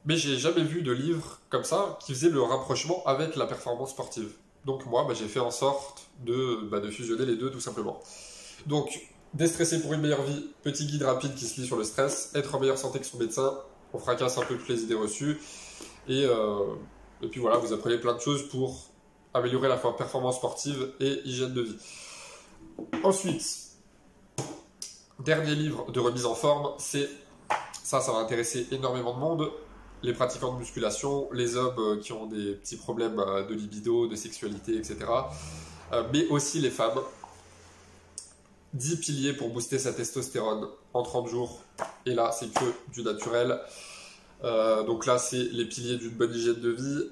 [0.06, 3.92] mais j'ai jamais vu de livre comme ça qui faisait le rapprochement avec la performance
[3.92, 4.32] sportive.
[4.66, 8.00] Donc moi, bah, j'ai fait en sorte de, bah, de fusionner les deux tout simplement.
[8.68, 12.32] Donc, déstresser pour une meilleure vie, petit guide rapide qui se lit sur le stress,
[12.36, 13.58] être en meilleure santé que son médecin,
[13.94, 15.40] on fracasse un peu toutes les idées reçues,
[16.08, 16.76] et, euh,
[17.32, 18.88] puis voilà, vous apprenez plein de choses pour
[19.34, 21.78] améliorer la fois performance sportive et hygiène de vie.
[23.04, 23.44] Ensuite,
[25.20, 27.10] dernier livre de remise en forme, c'est
[27.84, 29.52] ça, ça va intéresser énormément de monde.
[30.04, 34.08] Les pratiquants de musculation, les hommes euh, qui ont des petits problèmes euh, de libido,
[34.08, 34.98] de sexualité, etc.
[35.94, 37.00] Euh, mais aussi les femmes.
[38.74, 41.62] 10 piliers pour booster sa testostérone en 30 jours.
[42.06, 43.60] Et là, c'est que du naturel.
[44.88, 47.10] donc là, c'est les piliers d'une bonne hygiène de vie.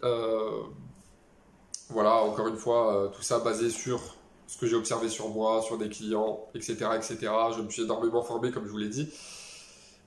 [1.90, 4.00] Voilà, encore une fois, tout ça basé sur
[4.48, 7.18] ce que j'ai observé sur moi, sur des clients, etc., etc.
[7.58, 9.10] Je me suis énormément formé, comme je vous l'ai dit.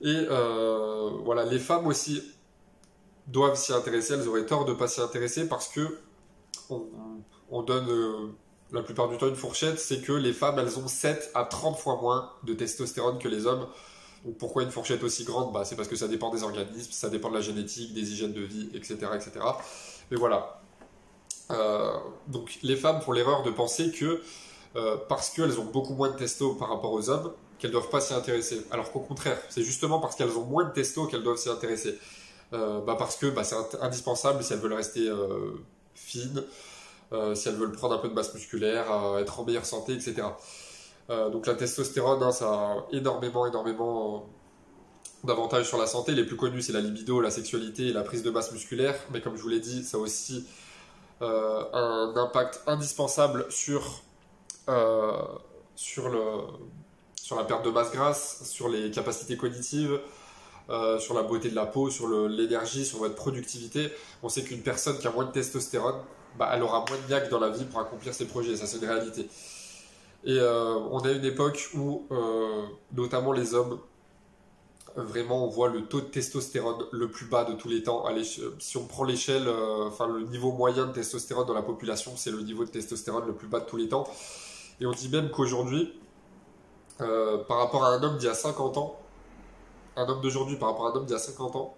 [0.01, 0.25] Et
[1.23, 2.32] voilà, les femmes aussi
[3.27, 4.13] doivent s'y intéresser.
[4.13, 5.99] Elles auraient tort de ne pas s'y intéresser parce que
[7.49, 8.31] on, donne euh,
[8.71, 11.77] la plupart du temps une fourchette, c'est que les femmes, elles ont 7 à 30
[11.77, 13.67] fois moins de testostérone que les hommes.
[14.25, 15.53] Donc pourquoi une fourchette aussi grande?
[15.53, 18.33] Bah, C'est parce que ça dépend des organismes, ça dépend de la génétique, des hygiènes
[18.33, 18.97] de vie, etc.
[19.15, 19.31] etc.
[20.09, 20.61] Mais voilà,
[21.51, 24.21] euh, donc les femmes font l'erreur de penser que
[24.75, 27.89] euh, parce qu'elles ont beaucoup moins de testo par rapport aux hommes, qu'elles ne doivent
[27.89, 28.65] pas s'y intéresser.
[28.71, 31.99] Alors qu'au contraire, c'est justement parce qu'elles ont moins de testo qu'elles doivent s'y intéresser.
[32.53, 35.09] Euh, bah parce que bah, c'est indispensable si elles veulent rester
[35.95, 36.43] fines,
[37.33, 38.85] si elles veulent prendre un peu de masse musculaire,
[39.19, 40.27] être en meilleure santé, etc.
[41.09, 44.29] donc la testostérone, hein, ça a énormément, énormément
[45.23, 46.13] d'avantages sur la santé.
[46.13, 48.95] Les plus connus, c'est la libido, la sexualité et la prise de masse musculaire.
[49.11, 50.47] Mais comme je vous l'ai dit, ça a aussi
[51.21, 54.01] euh, un impact indispensable sur,
[54.69, 55.11] euh,
[55.75, 59.99] sur la perte de masse grasse, sur les capacités cognitives,
[60.69, 63.91] euh, sur la beauté de la peau, sur l'énergie, sur votre productivité.
[64.21, 65.95] On sait qu'une personne qui a moins de testostérone,
[66.37, 68.55] bah, elle aura moins de niaque dans la vie pour accomplir ses projets.
[68.55, 69.27] Ça, c'est une réalité.
[70.25, 72.07] Et on a une époque où,
[72.93, 73.77] notamment les hommes,
[74.95, 78.05] vraiment on voit le taux de testostérone le plus bas de tous les temps.
[78.59, 82.31] si on prend l'échelle, euh, enfin le niveau moyen de testostérone dans la population, c'est
[82.31, 84.07] le niveau de testostérone le plus bas de tous les temps.
[84.79, 85.93] Et on dit même qu'aujourd'hui,
[87.01, 88.99] euh, par rapport à un homme d'il y a 50 ans,
[89.95, 91.75] un homme d'aujourd'hui par rapport à un homme d'il y a 50 ans,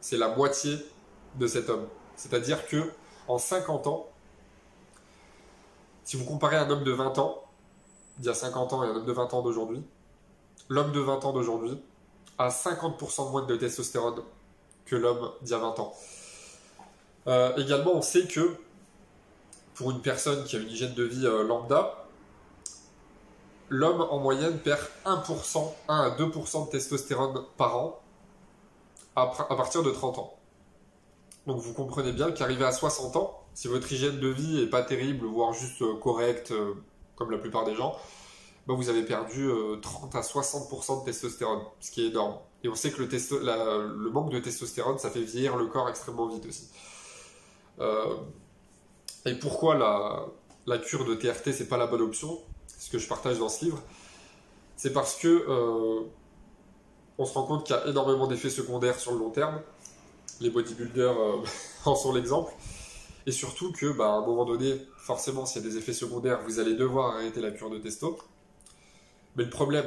[0.00, 0.76] c'est la moitié
[1.36, 1.86] de cet homme.
[2.16, 2.90] C'est-à-dire que
[3.28, 4.08] en 50 ans,
[6.04, 7.42] si vous comparez un homme de 20 ans,
[8.18, 9.82] d'il y a 50 ans et un homme de 20 ans d'aujourd'hui,
[10.68, 11.80] l'homme de 20 ans d'aujourd'hui
[12.38, 14.22] a 50% moins de testostérone
[14.86, 15.94] que l'homme d'il y a 20 ans.
[17.26, 18.56] Euh, également, on sait que
[19.74, 22.03] pour une personne qui a une hygiène de vie euh, lambda,
[23.74, 28.00] l'homme en moyenne perd 1%, 1 à 2% de testostérone par an
[29.16, 30.34] à, partir de 30 ans.
[31.46, 34.82] Donc vous comprenez bien qu'arrivé à 60 ans, si votre hygiène de vie est pas
[34.82, 36.52] terrible, voire juste euh, correcte,
[37.16, 37.96] comme la plupart des gens,
[38.66, 39.48] bah, vous avez perdu
[39.82, 42.38] 30 à 60% de testostérone, ce qui est énorme.
[42.62, 46.46] Et on sait que le, manque de testostérone, ça fait vieillir le corps extrêmement vite
[46.46, 46.70] aussi.
[47.78, 48.16] Euh,
[49.26, 50.26] et pourquoi la,
[50.66, 52.40] la, cure de TRT, c'est pas la bonne option?
[52.78, 53.82] Ce que je partage dans ce livre,
[54.76, 56.02] c'est parce que euh,
[57.18, 59.60] on se rend compte qu'il y a énormément d'effets secondaires sur le long terme.
[60.40, 61.44] Les bodybuilders euh,
[61.84, 62.52] en sont l'exemple.
[63.26, 66.40] Et surtout que, bah, à un moment donné, forcément, s'il y a des effets secondaires,
[66.44, 68.18] vous allez devoir arrêter la cure de testo.
[69.36, 69.86] Mais le problème,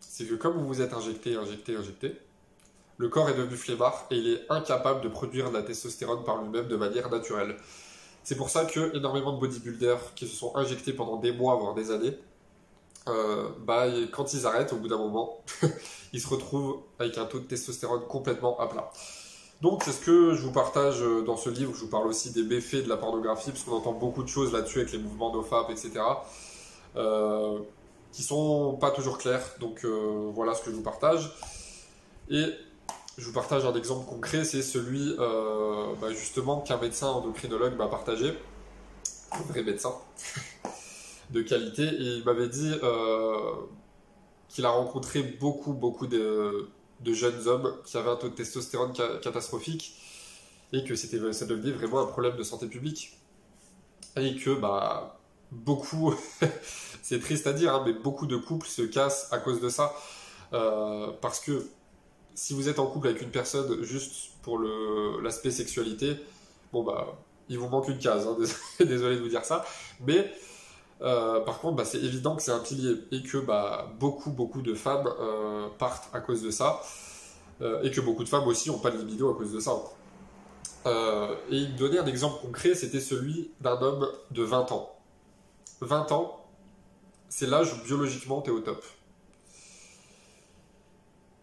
[0.00, 2.16] c'est que comme vous vous êtes injecté, injecté, injecté,
[2.96, 6.42] le corps est devenu flemmard et il est incapable de produire de la testostérone par
[6.42, 7.56] lui-même de manière naturelle.
[8.24, 11.74] C'est pour ça que énormément de bodybuilders qui se sont injectés pendant des mois, voire
[11.74, 12.18] des années,
[13.06, 15.38] euh, bah, quand ils arrêtent, au bout d'un moment,
[16.12, 18.90] ils se retrouvent avec un taux de testostérone complètement à plat.
[19.60, 21.72] Donc c'est ce que je vous partage dans ce livre.
[21.74, 24.52] Je vous parle aussi des méfaits de la pornographie, parce qu'on entend beaucoup de choses
[24.52, 25.92] là-dessus avec les mouvements d'OFAP, etc.
[26.96, 27.58] Euh,
[28.12, 29.44] qui sont pas toujours clairs.
[29.60, 31.30] Donc euh, voilà ce que je vous partage.
[32.30, 32.44] Et
[33.16, 37.86] je vous partage un exemple concret, c'est celui euh, bah, justement qu'un médecin endocrinologue m'a
[37.86, 38.36] partagé,
[39.32, 39.94] un vrai médecin
[41.30, 43.52] de qualité, et il m'avait dit euh,
[44.48, 46.68] qu'il a rencontré beaucoup, beaucoup de,
[47.04, 49.96] jeunes hommes qui avaient un taux de testostérone catastrophique
[50.72, 53.18] et que c'était, ça devenait vraiment un problème de santé publique.
[54.16, 55.18] Et que bah,
[55.52, 56.14] beaucoup,
[57.02, 59.94] c'est triste à dire, hein, mais beaucoup de couples se cassent à cause de ça.
[60.52, 61.66] Euh, parce que
[62.34, 66.16] si vous êtes en couple avec une personne juste pour l'aspect sexualité,
[66.72, 67.18] bon bah,
[67.48, 68.36] il vous manque une case, hein,
[68.84, 69.64] désolé de vous dire ça,
[70.00, 70.32] mais
[71.02, 74.62] euh, par contre, bah, c'est évident que c'est un pilier et que bah, beaucoup, beaucoup
[74.62, 76.80] de femmes euh, partent à cause de ça,
[77.60, 79.72] euh, et que beaucoup de femmes aussi n'ont pas de libido à cause de ça.
[80.86, 84.90] et il donnait un exemple concret, c'était celui d'un homme de 20 ans.
[85.80, 86.44] 20 ans,
[87.28, 88.84] c'est l'âge où biologiquement tu es au top.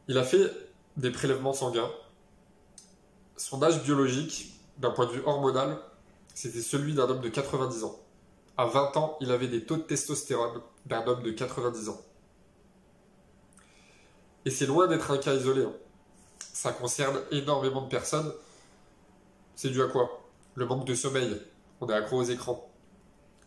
[0.08, 0.52] Il a fait
[1.02, 1.90] des prélèvements sanguins.
[3.36, 5.78] Son âge biologique, d'un point de vue hormonal,
[6.34, 8.00] c'était celui d'un homme de 90 ans.
[8.58, 12.02] À 20 ans, il avait des taux de testostérone d'un homme de 90 ans.
[14.46, 15.64] Et c'est loin d'être un cas isolé.
[15.64, 15.74] Hein.
[16.40, 18.32] Ça concerne énormément de personnes.
[19.56, 20.22] C'est dû à quoi?
[20.56, 21.42] Le manque de sommeil.
[21.80, 22.70] On est accro aux écrans.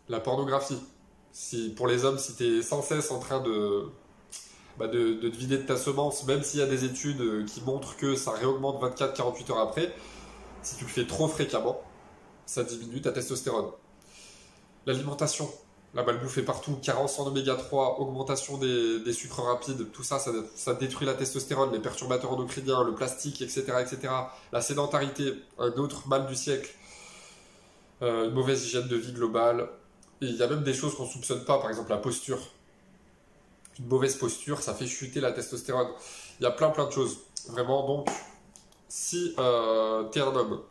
[0.09, 0.81] La pornographie.
[1.75, 3.89] Pour les hommes, si tu es sans cesse en train de,
[4.77, 7.61] bah, de, te vider de ta semence, même s'il y a des études euh, qui
[7.61, 9.93] montrent que ça réaugmente 24-48 heures après,
[10.61, 11.79] si tu le fais trop fréquemment,
[12.45, 13.71] ça diminue ta testostérone.
[14.85, 15.49] L'alimentation,
[15.93, 20.73] la malbouffe est partout, carence en oméga 3, augmentation des, sucres rapides, tout ça, ça,
[20.73, 24.13] détruit la testostérone, les perturbateurs endocriniens, le plastique, etc., etc.
[24.51, 26.69] La sédentarité, un autre mal du siècle,
[28.01, 29.69] euh, une mauvaise hygiène de vie globale.
[30.21, 32.39] Et il y a même des choses qu'on ne soupçonne pas, par exemple la posture
[33.79, 35.87] une mauvaise posture, ça fait chuter la testostérone.
[36.39, 37.19] Il y a plein plein de choses.
[37.49, 38.07] Vraiment, donc,
[38.87, 40.61] si euh, tu es un homme,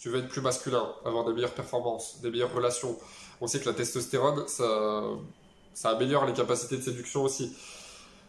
[0.00, 2.98] tu veux être plus masculin, avoir des meilleures performances, des meilleures relations,
[3.40, 5.02] on sait que la testostérone, ça,
[5.74, 7.54] ça améliore les capacités de séduction aussi.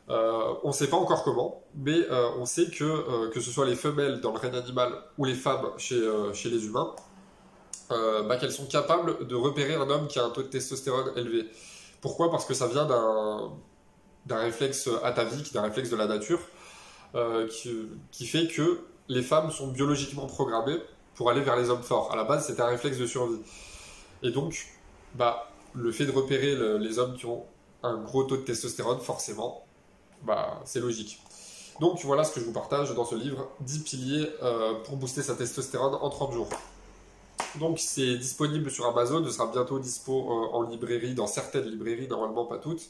[0.09, 3.51] Euh, on ne sait pas encore comment, mais euh, on sait que euh, que ce
[3.51, 6.01] soit les femelles dans le règne animal ou les femmes chez,
[6.33, 6.95] chez les humains,
[7.89, 11.47] bah, qu'elles sont capables de repérer un homme qui a un taux de testostérone élevé.
[12.01, 12.31] Pourquoi?
[12.31, 13.51] Parce que ça vient d'un
[14.29, 16.39] d'un réflexe atavique, d'un réflexe de la nature,
[17.15, 17.47] euh,
[18.11, 20.77] qui, fait que les femmes sont biologiquement programmées
[21.15, 22.11] pour aller vers les hommes forts.
[22.13, 23.41] À la base, c'était un réflexe de survie.
[24.23, 24.67] Et donc,
[25.15, 27.43] bah, le fait de repérer les hommes qui ont
[27.83, 29.65] un gros taux de testostérone, forcément,
[30.23, 31.19] bah, c'est logique.
[31.79, 35.21] Donc voilà ce que je vous partage dans ce livre, 10 piliers euh, pour booster
[35.21, 36.49] sa testostérone en 30 jours.
[37.59, 42.07] Donc c'est disponible sur Amazon, ce sera bientôt dispo euh, en librairie, dans certaines librairies,
[42.07, 42.81] normalement pas toutes.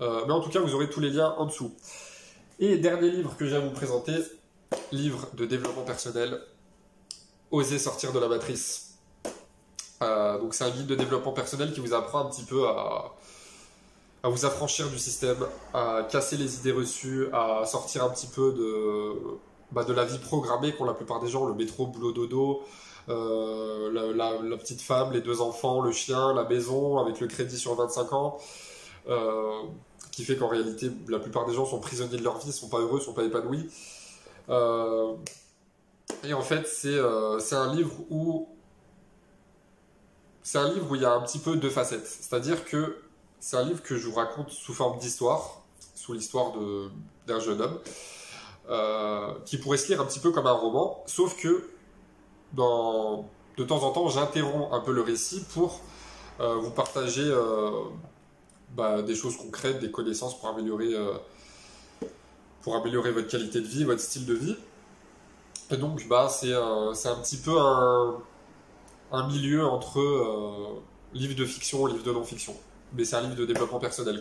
[0.00, 1.72] Euh, mais en tout cas, vous aurez tous les liens en dessous.
[2.58, 4.14] Et dernier livre que j'ai à vous présenter,
[4.92, 6.40] livre de développement personnel,
[7.50, 8.94] Oser sortir de la matrice.
[10.02, 13.12] Euh, donc c'est un guide de développement personnel qui vous apprend un petit peu à,
[14.24, 15.36] vous affranchir du système,
[15.72, 19.38] à casser les idées reçues, à sortir un petit peu de,
[19.70, 22.62] bah, de la vie programmée qu'ont la plupart des gens, le métro, boulot, dodo,
[23.08, 27.74] euh, la, petite femme, les deux enfants, le chien, la maison avec le crédit sur
[27.74, 28.38] 25 ans,
[30.10, 32.78] qui fait qu'en réalité la plupart des gens sont prisonniers de leur vie, sont pas
[32.78, 33.68] heureux, sont pas épanouis.
[34.48, 35.14] Euh,
[36.22, 36.98] et en fait c'est
[37.56, 38.48] un livre où
[40.42, 42.06] c'est un livre où il y a un petit peu deux facettes.
[42.06, 42.98] C'est-à-dire que
[43.40, 45.62] c'est un livre que je vous raconte sous forme d'histoire,
[45.94, 46.52] sous l'histoire
[47.26, 47.80] d'un jeune homme,
[49.44, 51.70] qui pourrait se lire un petit peu comme un roman, sauf que
[52.56, 55.80] de temps en temps, j'interromps un peu le récit pour
[56.40, 57.70] euh, vous partager euh,
[58.74, 61.14] bah, des choses concrètes, des connaissances pour améliorer, euh,
[62.62, 64.56] pour améliorer votre qualité de vie, votre style de vie.
[65.70, 70.82] Et donc, bah, c'est un, un, petit peu un, milieu entre
[71.14, 72.54] livre de fiction et livre de non-fiction.
[72.92, 74.20] Mais c'est un livre de développement personnel.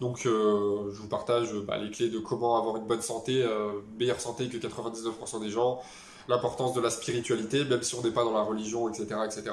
[0.00, 3.46] Donc, je vous partage bah, les clés de comment avoir une bonne santé,
[3.98, 5.80] meilleure santé que 99% des gens,
[6.28, 9.20] l'importance de la spiritualité, même si on n'est pas dans la religion, etc.
[9.24, 9.52] etc.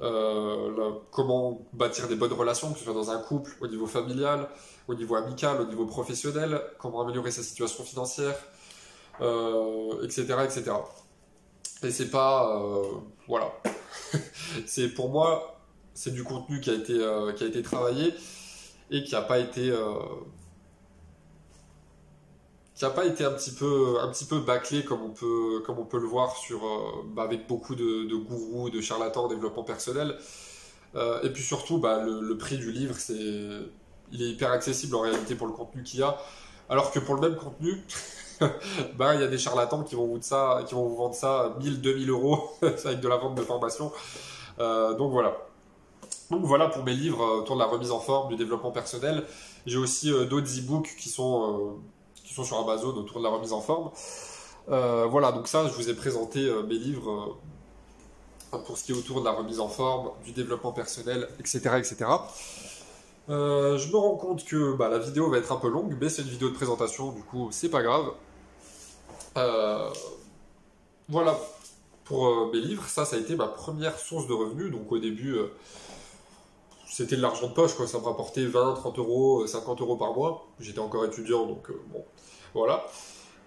[0.00, 4.48] Euh, comment bâtir des bonnes relations, que ce soit dans un couple, au niveau familial,
[4.86, 8.36] au niveau amical, au niveau professionnel, comment améliorer sa situation financière,
[9.16, 10.70] etc., euh, etc.
[11.82, 12.84] Et c'est pas, euh,
[13.26, 13.52] voilà,
[14.66, 15.60] c'est pour moi,
[15.94, 16.94] c'est du contenu qui a été,
[17.36, 18.14] qui a été travaillé
[18.90, 19.72] et qui n'a pas été
[22.78, 25.80] qui n'a pas été un petit peu, un petit peu bâclé comme on peut, comme
[25.80, 29.64] on peut le voir sur, euh, bah, avec beaucoup de, gourous, de charlatans en développement
[29.64, 30.16] personnel.
[30.94, 33.14] Euh, et puis surtout, bah, le, prix du livre, c'est,
[34.12, 36.18] il est hyper accessible en réalité pour le contenu qu'il y a.
[36.68, 37.82] Alors que pour le même contenu,
[38.96, 41.56] bah, il y a des charlatans qui vont vous, ça, qui vont vous vendre ça
[41.58, 43.90] 1000, 2000 euros avec de la vente de formation.
[44.60, 45.36] Euh, donc voilà.
[46.30, 49.24] Donc voilà pour mes livres autour de la remise en forme, du développement personnel.
[49.66, 51.80] J'ai aussi d'autres e-books qui sont
[52.44, 53.90] sur Amazon autour de la remise en forme.
[54.70, 57.38] Euh, voilà, donc ça, je vous ai présenté euh, mes livres
[58.52, 61.60] euh, pour ce qui est autour de la remise en forme, du développement personnel, etc.
[61.78, 62.10] etc.
[63.28, 66.22] je me rends compte que bah, la vidéo va être un peu longue, mais c'est
[66.22, 68.12] une vidéo de présentation, du coup, c'est pas grave.
[71.08, 71.38] voilà
[72.04, 74.72] pour mes livres, ça, ça a été ma première source de revenus.
[74.72, 75.36] Donc au début,
[76.90, 77.86] c'était de l'argent de poche, quoi.
[77.86, 80.46] Ça me rapportait 20, 30 euros, 50 euros par mois.
[80.58, 82.04] J'étais encore étudiant, donc bon,
[82.54, 82.86] voilà.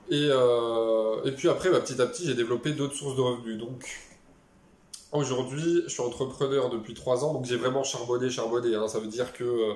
[0.10, 3.58] Et, euh, puis après, bah, petit à petit, j'ai développé d'autres sources de revenus.
[3.58, 3.88] Donc
[5.12, 8.76] aujourd'hui, je suis entrepreneur depuis 3 ans, donc j'ai vraiment charbonné, charbonné.
[8.76, 8.88] Hein.
[8.88, 9.74] Ça veut dire que euh,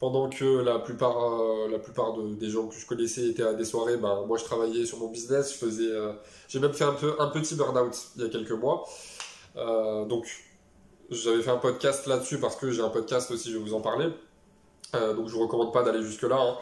[0.00, 4.22] pendant que la plupart, euh, des gens que je connaissais étaient à des soirées, bah,
[4.26, 5.62] moi je travaillais sur mon business,
[6.48, 8.84] j'ai même fait un, un petit burn-out il y a quelques mois.
[9.56, 10.26] donc
[11.10, 13.80] j'avais fait un podcast là-dessus parce que j'ai un podcast aussi, je vais vous en
[13.80, 14.08] parler.
[14.92, 16.38] donc je vous recommande pas d'aller jusque là.
[16.38, 16.56] Hein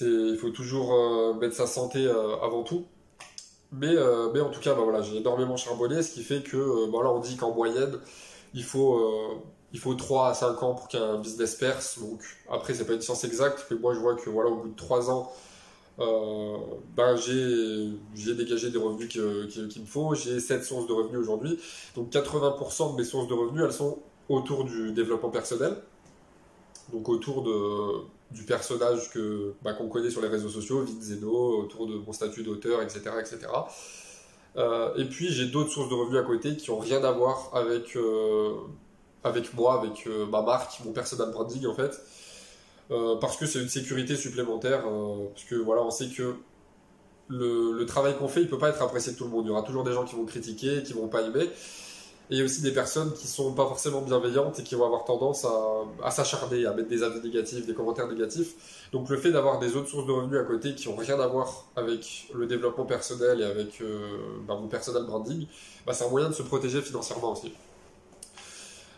[0.00, 2.86] il faut toujours euh, mettre sa santé euh, avant tout.
[3.72, 7.10] Mais, euh, en tout cas, bah, j'ai énormément charbonné, ce qui fait que bah, là,
[7.10, 7.98] on dit qu'en moyenne,
[8.54, 9.42] il faut,
[9.72, 11.98] il faut 3 à 5 ans pour qu'un business perce.
[11.98, 14.68] Donc après, c'est pas une science exacte, mais moi je vois que voilà, au bout
[14.68, 15.30] de 3 ans,
[15.98, 20.14] ben, j'ai dégagé des revenus qu'il me faut.
[20.14, 21.58] J'ai 7 sources de revenus aujourd'hui.
[21.94, 25.76] Donc 80% de mes sources de revenus, elles sont autour du développement personnel.
[26.92, 27.46] Donc autour
[28.30, 32.42] du personnage que bah, qu'on connaît sur les réseaux sociaux, Zeno, autour de mon statut
[32.42, 33.10] d'auteur, etc.
[33.20, 33.48] etc.
[34.56, 37.50] Euh, et puis j'ai d'autres sources de revenus à côté qui n'ont rien à voir
[37.54, 38.54] avec, euh,
[39.22, 42.00] avec moi, avec euh, ma marque, mon personal branding en fait.
[42.88, 46.36] Parce que c'est une sécurité supplémentaire, parce que voilà, on sait que
[47.28, 49.44] le, travail qu'on fait, il peut pas être apprécié de tout le monde.
[49.44, 51.48] Il y aura toujours des gens qui vont critiquer, qui vont pas aimer.
[52.30, 54.84] Et il y a aussi des personnes qui sont pas forcément bienveillantes et qui vont
[54.84, 55.50] avoir tendance à,
[56.04, 58.88] à s'acharner, à mettre des avis négatifs, des commentaires négatifs.
[58.92, 61.26] Donc le fait d'avoir des autres sources de revenus à côté qui ont rien à
[61.26, 65.46] voir avec le développement personnel et avec euh, bah, mon personal branding,
[65.86, 67.54] bah, c'est un moyen de se protéger financièrement aussi.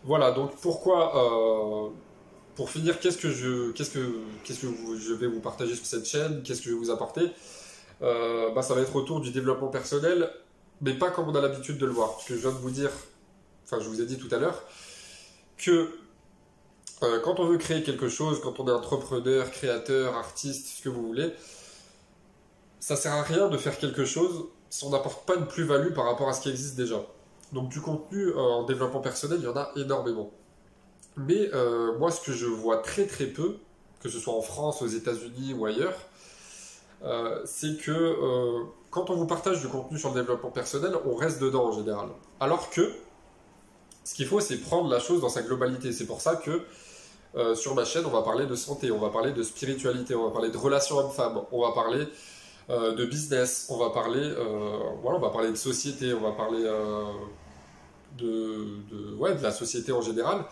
[0.03, 1.91] Voilà, donc pourquoi, euh,
[2.61, 6.05] pour finir, qu'est-ce que, je, qu'est-ce que, qu'est-ce que je vais vous partager sur cette
[6.05, 7.23] chaîne, qu'est-ce que je vais vous apporter?
[8.03, 10.31] Euh, bah, Ça va être autour du développement personnel,
[10.83, 12.11] mais pas comme on a l'habitude de le voir.
[12.17, 12.91] Parce que je viens de vous dire
[13.65, 14.63] enfin je vous ai dit tout à l'heure,
[15.57, 15.89] que
[17.03, 20.91] euh, quand on veut créer quelque chose, quand on est entrepreneur, créateur, artiste, ce que
[20.91, 21.33] vous voulez,
[22.79, 26.05] ça sert à rien de faire quelque chose si on n'apporte pas une plus-value par
[26.05, 27.01] rapport à ce qui existe déjà.
[27.55, 30.31] Donc du contenu euh, en développement personnel, il y en a énormément.
[31.17, 33.57] Mais euh, moi, ce que je vois très très peu,
[34.01, 35.95] que ce soit en France, aux États-Unis ou ailleurs,
[37.47, 38.17] c'est que
[38.91, 42.09] quand on vous partage du contenu sur le développement personnel, on reste dedans en général.
[42.41, 42.93] Alors que
[44.05, 45.93] ce qu'il faut, c'est prendre la chose dans sa globalité.
[45.93, 46.63] C'est pour ça que
[47.37, 50.25] euh, sur ma chaîne, on va parler de santé, on va parler de spiritualité, on
[50.25, 52.09] va parler de relations hommes-femmes, on va parler
[52.71, 56.33] euh, de business, on va parler, euh, voilà, on va parler de société, on va
[56.33, 56.65] parler
[58.19, 60.45] de, ouais, de la société en général,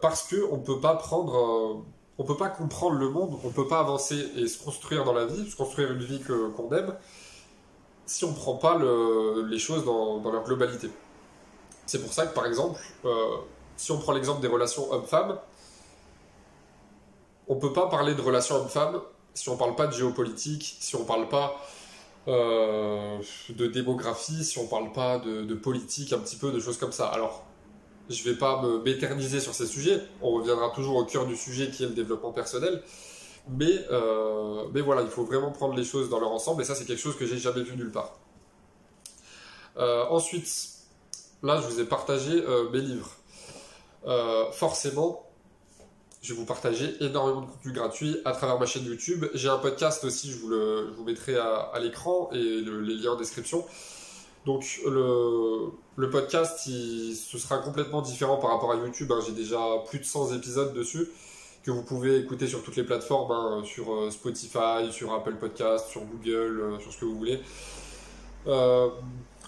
[0.00, 1.84] parce que on peut pas prendre,
[2.18, 5.26] on peut pas comprendre le monde, on peut pas avancer et se construire dans la
[5.26, 6.94] vie, se construire une vie qu'on aime,
[8.06, 10.90] si on prend pas le, les choses dans, leur globalité.
[11.86, 12.80] C'est pour ça que par exemple,
[13.76, 15.38] si on prend l'exemple des relations hommes-femmes,
[17.48, 19.00] on peut pas parler de relations hommes-femmes
[19.34, 21.60] si on parle pas de géopolitique, si on parle pas
[22.28, 23.18] euh,
[23.50, 27.08] de démographie, si on parle pas de, politique, un petit peu de choses comme ça.
[27.08, 27.44] Alors,
[28.08, 31.84] je vais pas m'éterniser sur ces sujets, on reviendra toujours au cœur du sujet qui
[31.84, 32.82] est le développement personnel,
[33.48, 36.74] mais, euh, mais voilà, il faut vraiment prendre les choses dans leur ensemble, et ça
[36.74, 38.18] c'est quelque chose que j'ai jamais vu nulle part.
[39.78, 40.48] Euh, ensuite,
[41.42, 42.42] là je vous ai partagé
[42.72, 43.10] mes livres.
[44.52, 45.32] forcément,
[46.22, 49.26] je vais vous partager énormément de contenu gratuit à travers ma chaîne YouTube.
[49.34, 53.16] J'ai un podcast aussi, je vous, le, vous mettrai à, l'écran et les liens en
[53.16, 53.64] description.
[54.46, 59.12] Donc le, podcast, ce sera complètement différent par rapport à YouTube.
[59.12, 59.20] Hein.
[59.24, 61.08] J'ai déjà plus de 100 épisodes dessus
[61.62, 65.88] que vous pouvez écouter sur toutes les plateformes, hein, sur euh, Spotify, sur Apple Podcast,
[65.88, 67.40] sur Google, euh, sur ce que vous voulez.
[68.48, 68.88] Euh,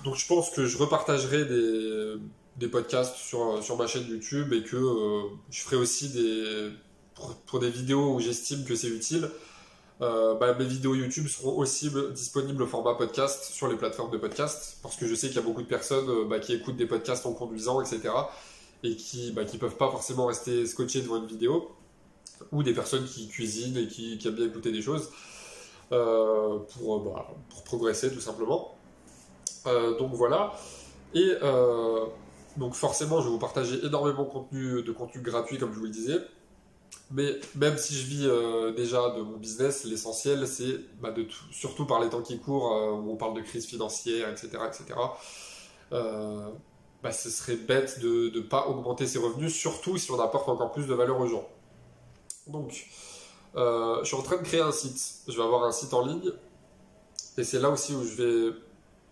[0.05, 4.79] donc je pense que je repartagerai des, podcasts sur, ma chaîne YouTube et que
[5.51, 6.71] je ferai aussi des
[7.47, 9.29] pour, des vidéos où j'estime que c'est utile.
[10.01, 14.19] Euh, bah, mes vidéos YouTube seront aussi disponibles au format podcast sur les plateformes de
[14.19, 16.77] podcast parce que je sais qu'il y a beaucoup de personnes euh, bah, qui écoutent
[16.77, 18.11] des podcasts en conduisant, etc.
[18.83, 21.71] et qui bah, qui peuvent pas forcément rester scotchés devant une vidéo
[22.51, 25.11] ou des personnes qui cuisinent et qui, aiment bien écouter des choses
[25.89, 28.75] pour, bah, pour progresser tout simplement.
[29.65, 30.53] donc voilà.
[31.15, 31.31] Et
[32.57, 36.19] donc forcément, je vais vous partager énormément de contenu gratuit, comme je vous le disais.
[37.11, 41.85] Mais même si je vis euh, déjà de mon business, l'essentiel, c'est bah, de surtout
[41.87, 44.99] par les temps qui courent, euh, où on parle de crise financière, etc., etc.
[45.93, 46.49] Euh,
[47.03, 50.73] bah, ce serait bête de ne pas augmenter ses revenus, surtout si on apporte encore
[50.73, 51.47] plus de valeur aux gens.
[52.47, 52.89] Donc,
[53.55, 55.23] je suis en train de créer un site.
[55.29, 56.33] Je vais avoir un site en ligne.
[57.37, 58.57] Et c'est là aussi où je vais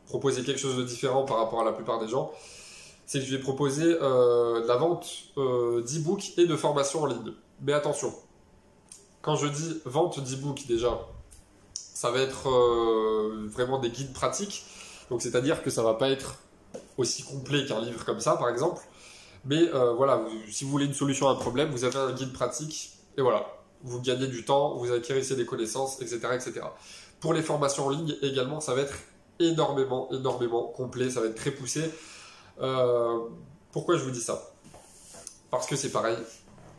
[0.07, 2.33] proposer quelque chose de différent par rapport à la plupart des gens
[3.05, 7.33] c'est que je vais proposer euh, la vente d'e-books et de formations en ligne.
[7.63, 8.13] Mais attention,
[9.23, 10.99] quand je dis vente d'e-books déjà,
[11.75, 14.65] ça va être euh, vraiment des guides pratiques.
[15.11, 16.37] Donc c'est-à-dire que ça va pas être
[16.99, 18.83] aussi complet qu'un livre comme ça, par exemple.
[19.45, 22.93] Mais voilà, si vous voulez une solution à un problème, vous avez un guide pratique
[23.19, 23.45] et voilà,
[23.83, 26.61] vous gagnez du temps, vous acquérissez des connaissances, etc., etc.
[27.21, 28.95] Pour les formations en ligne également, ça va être
[29.39, 31.91] énormément, énormément complet, ça va être très poussé.
[32.61, 33.19] Euh,
[33.73, 34.51] pourquoi je vous dis ça?
[35.51, 36.17] Parce que c'est pareil.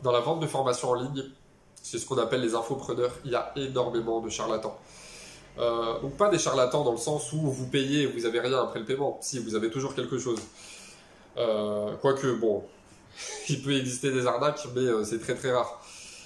[0.02, 1.24] Dans la vente de formation en ligne,
[1.82, 4.76] c'est ce qu'on appelle les infopreneurs, il y a énormément de charlatans.
[5.58, 8.60] Euh, donc pas des charlatans dans le sens où vous payez et vous avez rien
[8.62, 9.18] après le paiement.
[9.20, 10.40] Si, vous avez toujours quelque chose.
[11.36, 12.64] Euh, quoique, bon,
[13.48, 15.80] il peut exister des arnaques, mais c'est très très rare.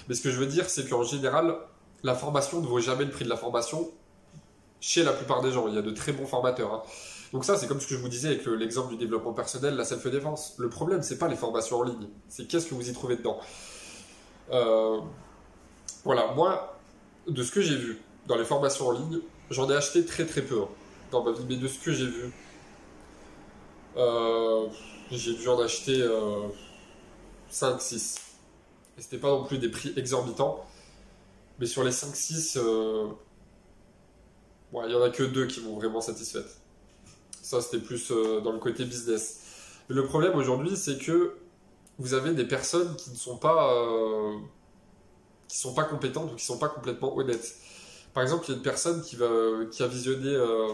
[0.07, 1.55] Mais ce que je veux dire, c'est qu'en général,
[2.03, 3.91] la formation ne vaut jamais le prix de la formation
[4.81, 5.67] chez la plupart des gens.
[5.67, 6.73] Il y a de très bons formateurs.
[6.73, 6.83] Hein.
[7.31, 9.85] Donc ça, c'est comme ce que je vous disais avec l'exemple du développement personnel, la
[9.85, 10.55] self-défense.
[10.57, 13.39] Le problème, c'est pas les formations en ligne, c'est qu'est-ce que vous y trouvez dedans.
[14.51, 14.99] Euh,
[16.03, 16.79] voilà, moi,
[17.27, 19.19] de ce que j'ai vu dans les formations en ligne,
[19.51, 20.67] j'en ai acheté très très peu hein,
[21.11, 22.31] dans ma vie, mais de ce que j'ai vu,
[23.97, 24.67] euh,
[25.11, 26.03] j'ai dû en acheter
[27.51, 28.17] 5-6.
[28.17, 28.19] Euh,
[28.97, 30.65] Et c'était pas non plus des prix exorbitants,
[31.59, 32.57] mais sur les 5-6,
[34.73, 36.58] il n'y en a que deux qui m'ont vraiment satisfaite.
[37.41, 39.39] Ça, c'était plus euh, dans le côté business.
[39.87, 41.35] le problème aujourd'hui, c'est que
[41.97, 44.37] vous avez des personnes qui ne sont pas, euh,
[45.47, 47.55] qui sont pas compétentes ou qui sont pas complètement honnêtes.
[48.13, 49.17] Par exemple, il y a une personne qui
[49.83, 50.67] a visionné euh,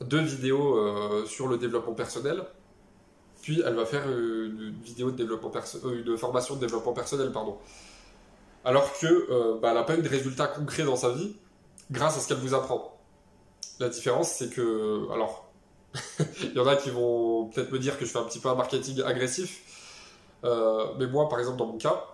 [0.00, 2.44] deux vidéos sur le développement personnel,
[3.42, 5.52] puis elle va faire une, vidéo de développement
[5.84, 7.58] une formation de développement personnel, pardon.
[8.64, 11.36] Alors que bah, elle n'a pas eu de résultats concrets dans sa vie
[11.90, 12.98] grâce à ce qu'elle vous apprend.
[13.80, 15.43] La différence, c'est que, alors,
[16.42, 18.48] Il y en a qui vont peut-être me dire que je fais un petit peu
[18.48, 19.62] un marketing agressif.
[20.44, 22.04] Euh, mais moi, par exemple, dans mon cas,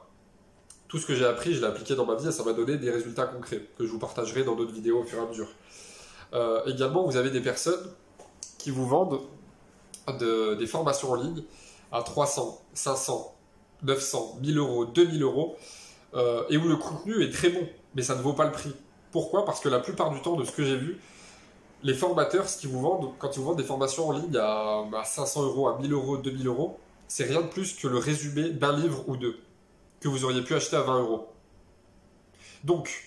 [0.88, 2.76] tout ce que j'ai appris, je l'ai appliqué dans ma vie et ça m'a donné
[2.76, 5.48] des résultats concrets que je vous partagerai dans d'autres vidéos au fur et à mesure.
[6.32, 7.92] Euh, également, vous avez des personnes
[8.58, 9.20] qui vous vendent
[10.18, 11.42] des formations en ligne
[11.92, 13.34] à 300, 500,
[13.82, 15.56] 900, 1000 euros, 2000 euros
[16.14, 18.74] euh, et où le contenu est très bon, mais ça ne vaut pas le prix.
[19.12, 19.44] Pourquoi?
[19.44, 21.00] Parce que la plupart du temps, de ce que j'ai vu,
[21.82, 24.84] les formateurs, ce qu'ils vous vendent, quand ils vous vendent des formations en ligne à,
[25.04, 26.78] 500 euros, à 1000 euros, 2000 euros,
[27.08, 29.38] c'est rien de plus que le résumé d'un livre ou deux.
[30.00, 31.28] que vous auriez pu acheter à 20 euros.
[32.64, 33.04] Donc,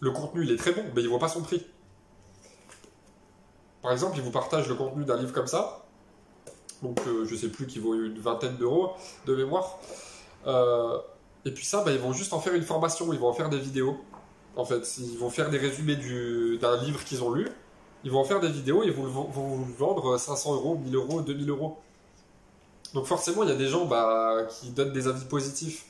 [0.00, 1.66] le contenu, il est très bon, mais il ne voit pas son prix.
[3.82, 5.86] Par exemple, il vous partage le contenu d'un livre comme ça,
[6.82, 8.92] donc euh, je sais plus, qui vaut une vingtaine d'euros
[9.26, 9.78] de mémoire.
[10.46, 10.98] Euh,
[11.44, 13.48] et puis ça, bah, ils vont juste en faire une formation, ils vont en faire
[13.48, 13.98] des vidéos.
[14.56, 17.48] En fait, ils vont faire des résumés d'un livre qu'ils ont lu,
[18.04, 21.50] ils vont en faire des vidéos et vont, vous vendre 500 euros, 1000 euros, 2000
[21.50, 21.78] euros.
[22.94, 25.84] Donc forcément, il y a des gens bah, qui donnent des avis positifs.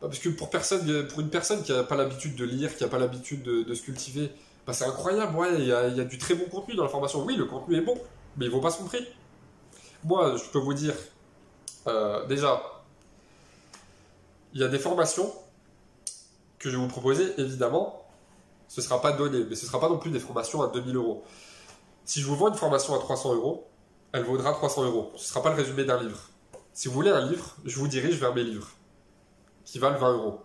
[0.00, 2.88] Parce que pour, personne, pour une personne qui n'a pas l'habitude de lire, qui n'a
[2.88, 4.30] pas l'habitude de, se cultiver,
[4.66, 7.22] bah, c'est incroyable, il y, a, du très bon contenu dans la formation.
[7.24, 7.98] Oui, le contenu est bon,
[8.36, 9.06] mais il vaut pas son prix.
[10.04, 10.94] Moi, je peux vous dire,
[11.86, 12.62] euh, déjà,
[14.54, 15.30] il y a des formations
[16.58, 17.99] que je vais vous proposer, évidemment,
[18.70, 20.68] ce ne sera pas donné, mais ce ne sera pas non plus des formations à
[20.68, 21.24] 2000 euros.
[22.04, 23.66] Si je vous vends une formation à 300 euros,
[24.12, 25.10] elle vaudra 300 euros.
[25.16, 26.20] Ce ne sera pas le résumé d'un livre.
[26.72, 28.68] Si vous voulez un livre, je vous dirige vers mes livres,
[29.64, 30.38] qui valent 20 euros.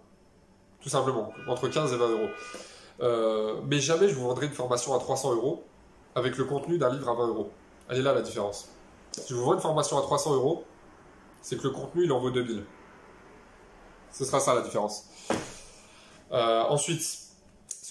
[0.82, 2.30] Tout simplement, entre 15 et 20 euros.
[3.01, 5.63] Euh, mais jamais je vous vendrai une formation à 300 euros
[6.15, 7.51] avec le contenu d'un livre à 20 euros.
[7.89, 8.69] Elle est là la différence.
[9.11, 10.63] Si je vous vends une formation à 300 euros,
[11.43, 12.65] c'est que le contenu il en vaut 2000.
[14.11, 15.03] Ce sera ça la différence.
[16.32, 17.24] Euh, ensuite,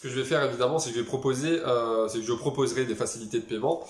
[0.04, 2.84] que je vais faire évidemment, c'est que je vais proposer, euh, c'est que je proposerai
[2.84, 3.82] des facilités de paiement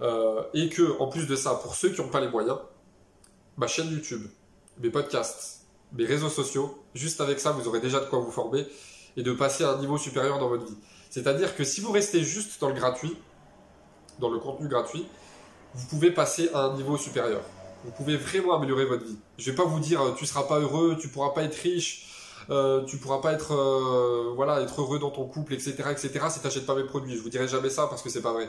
[0.00, 2.58] euh, et que, en plus de ça, pour ceux qui n'ont pas les moyens,
[3.56, 4.24] ma chaîne YouTube,
[4.78, 8.68] mes podcasts, mes réseaux sociaux, juste avec ça, vous aurez déjà de quoi vous former
[9.16, 10.78] et de passer à un niveau supérieur dans votre vie.
[11.10, 13.16] C'est-à-dire que si vous restez juste dans le gratuit,
[14.20, 15.08] dans le contenu gratuit,
[15.74, 17.40] vous pouvez passer à un niveau supérieur.
[17.84, 19.18] Vous pouvez vraiment améliorer votre vie.
[19.38, 22.07] Je vais pas vous dire tu seras pas heureux, tu pourras pas être riche,
[22.50, 26.26] euh, tu pourras pas être euh, voilà être heureux dans ton couple, etc., etc.
[26.30, 28.48] Si n'achètes pas mes produits, je vous dirai jamais ça parce que c'est pas vrai.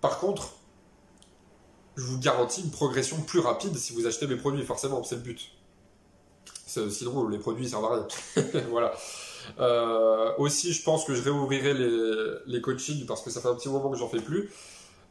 [0.00, 0.54] Par contre,
[1.96, 5.22] je vous garantis une progression plus rapide si vous achetez mes produits, forcément, c'est le
[5.22, 5.52] but.
[6.66, 8.06] Sinon, les produits servent à rien.
[8.70, 8.92] voilà.
[9.60, 13.54] Euh, aussi, je pense que je réouvrirai les, les coachings parce que ça fait un
[13.54, 14.50] petit moment que j'en fais plus.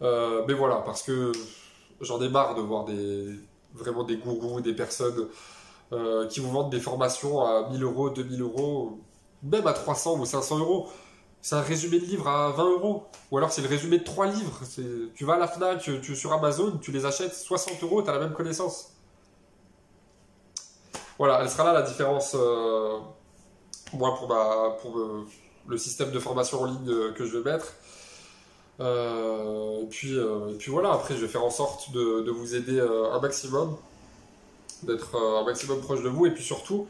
[0.02, 1.32] Euh, mais voilà, parce que
[2.02, 3.30] j'en ai marre de voir des,
[3.74, 5.28] vraiment des gourous, des personnes
[5.94, 9.00] euh, qui vous vendent des formations à 1000 euros, 2000 euros,
[9.44, 10.90] même à 300 ou 500 euros
[11.44, 13.04] c'est un résumé de livre à 20 euros.
[13.30, 14.62] Ou alors c'est le résumé de trois livres.
[15.14, 18.14] Tu vas à la FNAC, tu, sur Amazon, tu les achètes 60 euros, tu as
[18.14, 18.94] la même connaissance.
[21.18, 22.98] Voilà, elle sera là la différence, euh,
[23.94, 25.28] moi, pour, euh,
[25.68, 27.74] le système de formation en ligne que je vais mettre.
[28.80, 30.16] et, puis,
[30.70, 33.76] voilà, après, je vais faire en sorte de vous aider un maximum,
[34.86, 36.26] d'être un maximum proche de vous.
[36.26, 36.88] Et puis surtout,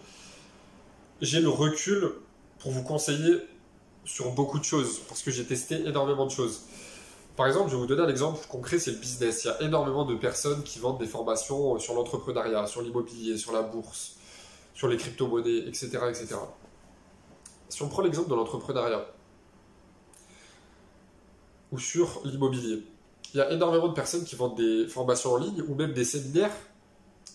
[1.22, 2.12] j'ai le recul
[2.60, 3.38] pour vous conseiller
[4.06, 6.62] sur beaucoup de choses, parce que j'ai testé énormément de choses.
[7.36, 9.44] Par exemple, je vais vous donner un exemple concret, c'est le business.
[9.44, 13.54] Il y a énormément de personnes qui vendent des formations sur l'entrepreneuriat, sur l'immobilier, sur
[13.54, 14.18] la bourse,
[14.74, 16.36] sur les crypto-monnaies, etc., etc.
[17.70, 19.06] Si on prend l'exemple de l'entrepreneuriat
[21.72, 22.84] ou sur l'immobilier,
[23.34, 26.06] il y a énormément de personnes qui vendent des formations en ligne ou même des
[26.06, 26.56] séminaires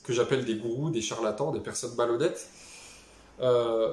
[0.09, 2.49] que j'appelle des gourous, des charlatans, des personnes malhonnêtes,
[3.43, 3.93] euh,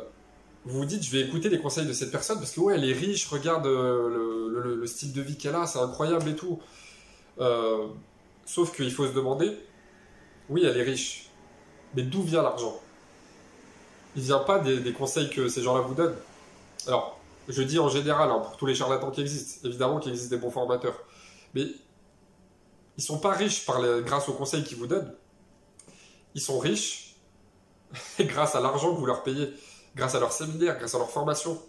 [0.64, 2.90] vous vous dites, je vais écouter les conseils de cette personne parce que ouais, elle
[2.90, 6.62] est riche, regarde euh, le, style de vie qu'elle a, c'est incroyable et tout.
[7.42, 7.88] Euh,
[8.46, 9.58] sauf qu'il faut se demander,
[10.50, 11.30] oui, elle est riche,
[11.96, 12.80] mais d'où vient l'argent?
[14.16, 16.16] Il vient pas des, conseils que ces gens-là vous donnent.
[16.88, 20.30] Alors, je dis en général, hein, pour tous les charlatans qui existent, évidemment qu'il existe
[20.30, 20.98] des bons formateurs,
[21.54, 21.66] mais
[22.98, 25.14] ils sont pas riches par grâce aux conseils qu'ils vous donnent.
[26.36, 27.16] Ils sont riches
[28.20, 29.52] grâce à l'argent que vous leur payez
[29.96, 31.60] grâce à leur séminaire, grâce à leur formation.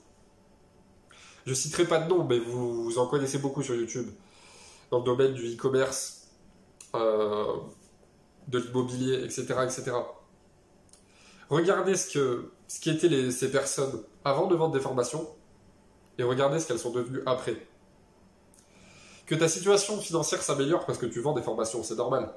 [1.46, 4.08] Je citerai pas de nom, mais vous, en connaissez beaucoup sur YouTube,
[4.90, 6.28] dans le domaine du e-commerce,
[6.94, 7.56] euh,
[8.48, 9.92] de l'immobilier, etc., etc.
[11.48, 15.28] Regardez ce que ce qui étaient ces personnes avant de vendre des formations
[16.18, 17.56] et regardez ce qu'elles sont devenues après.
[19.26, 22.32] Que ta situation financière s'améliore parce que tu vends des formations, c'est normal.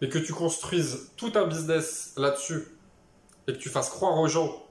[0.00, 2.68] Mais que tu construises tout un business là-dessus
[3.46, 4.62] et que tu fasses croire aux gens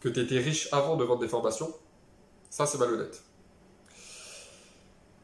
[0.00, 1.74] que tu étais riche avant de vendre des formations,
[2.50, 3.22] ça c'est malhonnête.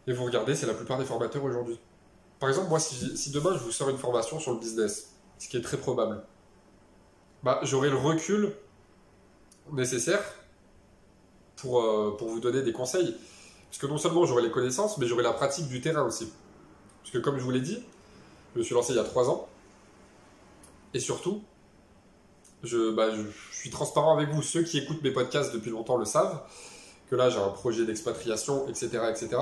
[0.07, 1.79] Et vous regardez, c'est la plupart des formateurs aujourd'hui.
[2.41, 5.57] Par exemple, moi, si, demain je vous sors une formation sur le business, ce qui
[5.57, 6.23] est très probable,
[7.43, 8.53] bah, j'aurai le recul
[9.73, 10.23] nécessaire
[11.57, 13.17] pour, euh, pour vous donner des conseils.
[13.71, 16.33] Parce que non seulement j'aurai les connaissances, mais j'aurai la pratique du terrain aussi.
[17.01, 17.83] Parce que comme je vous l'ai dit,
[18.55, 19.49] je me suis lancé il y a trois ans.
[20.95, 21.43] Et surtout,
[22.63, 24.43] bah, je, suis transparent avec vous.
[24.43, 26.43] Ceux qui écoutent mes podcasts depuis longtemps le savent,
[27.11, 29.37] que là j'ai un projet d'expatriation, etc., etc.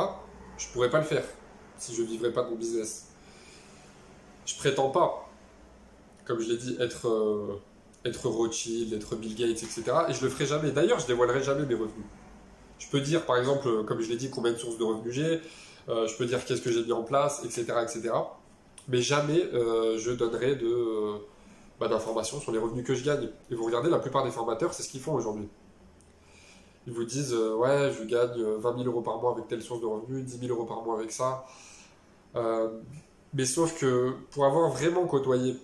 [0.59, 1.25] Je pourrais pas le faire
[1.77, 3.09] si je vivrais pas de mon business.
[4.47, 5.29] Je prétends pas,
[6.25, 7.61] comme je l'ai dit, être, euh,
[8.05, 9.83] être Rothschild, être Bill Gates, etc.
[10.09, 10.71] Et je le ferai jamais.
[10.71, 12.07] D'ailleurs, je dévoilerai jamais mes revenus.
[12.79, 15.41] Je peux dire, par exemple, comme je l'ai dit, combien de sources de revenus j'ai,
[15.89, 18.11] euh, je peux dire qu'est-ce que j'ai mis en place, etc., etc.
[18.89, 21.19] Mais jamais euh, je donnerai de, euh,
[21.79, 23.29] bah, d'informations sur les revenus que je gagne.
[23.51, 25.49] Et vous regardez, la plupart des formateurs, c'est ce qu'ils font aujourd'hui.
[26.87, 29.87] Ils vous disent, ouais, je gagne 20 000 euros par mois avec telle source de
[29.87, 31.47] revenus, 10 000 euros par mois avec ça.
[33.33, 35.57] mais sauf que pour avoir vraiment côtoyé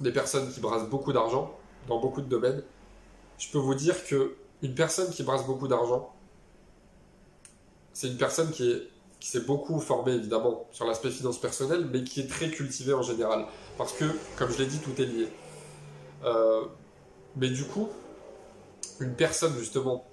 [0.00, 1.56] des personnes qui brassent beaucoup d'argent
[1.88, 2.62] dans beaucoup de domaines,
[3.38, 6.12] je peux vous dire que une personne qui brasse beaucoup d'argent,
[7.92, 8.88] c'est une personne qui est
[9.20, 13.02] qui s'est beaucoup formée évidemment sur l'aspect finance personnelle, mais qui est très cultivée en
[13.02, 13.46] général.
[13.76, 14.04] Parce que,
[14.36, 15.28] comme je l'ai dit, tout est lié.
[16.24, 16.64] Euh,
[17.36, 17.88] mais du coup,
[19.00, 20.04] une personne justement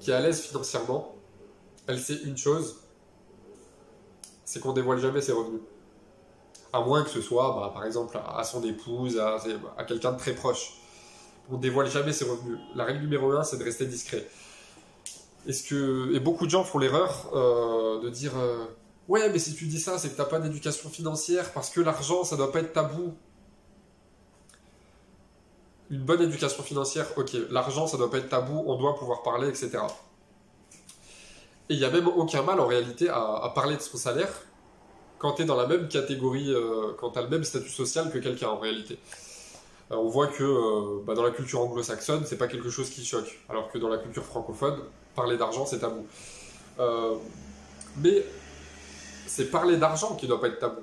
[0.00, 1.14] qui est à l'aise financièrement,
[1.86, 2.80] elle sait une chose,
[4.44, 5.60] c'est qu'on dévoile jamais ses revenus.
[6.72, 9.38] À moins que ce soit, bah, par exemple, à son épouse, à,
[9.76, 10.74] à quelqu'un de très proche.
[11.50, 12.58] On dévoile jamais ses revenus.
[12.74, 14.26] La règle numéro un, c'est de rester discret.
[15.46, 18.64] Et beaucoup de gens font l'erreur euh, de dire euh,
[19.08, 22.24] ouais mais si tu dis ça c'est que t'as pas d'éducation financière parce que l'argent
[22.24, 23.14] ça doit pas être tabou.
[25.90, 29.48] Une bonne éducation financière, ok, l'argent ça doit pas être tabou, on doit pouvoir parler,
[29.48, 29.70] etc.
[31.68, 34.32] Et il n'y a même aucun mal en réalité à parler de son salaire
[35.18, 38.10] quand tu es dans la même catégorie, euh, quand tu as le même statut social
[38.10, 38.98] que quelqu'un en réalité.
[39.90, 43.70] On voit que bah, dans la culture anglo-saxonne, c'est pas quelque chose qui choque, alors
[43.70, 44.78] que dans la culture francophone,
[45.14, 46.06] parler d'argent c'est tabou.
[47.98, 48.24] mais
[49.26, 50.82] c'est parler d'argent qui doit pas être tabou.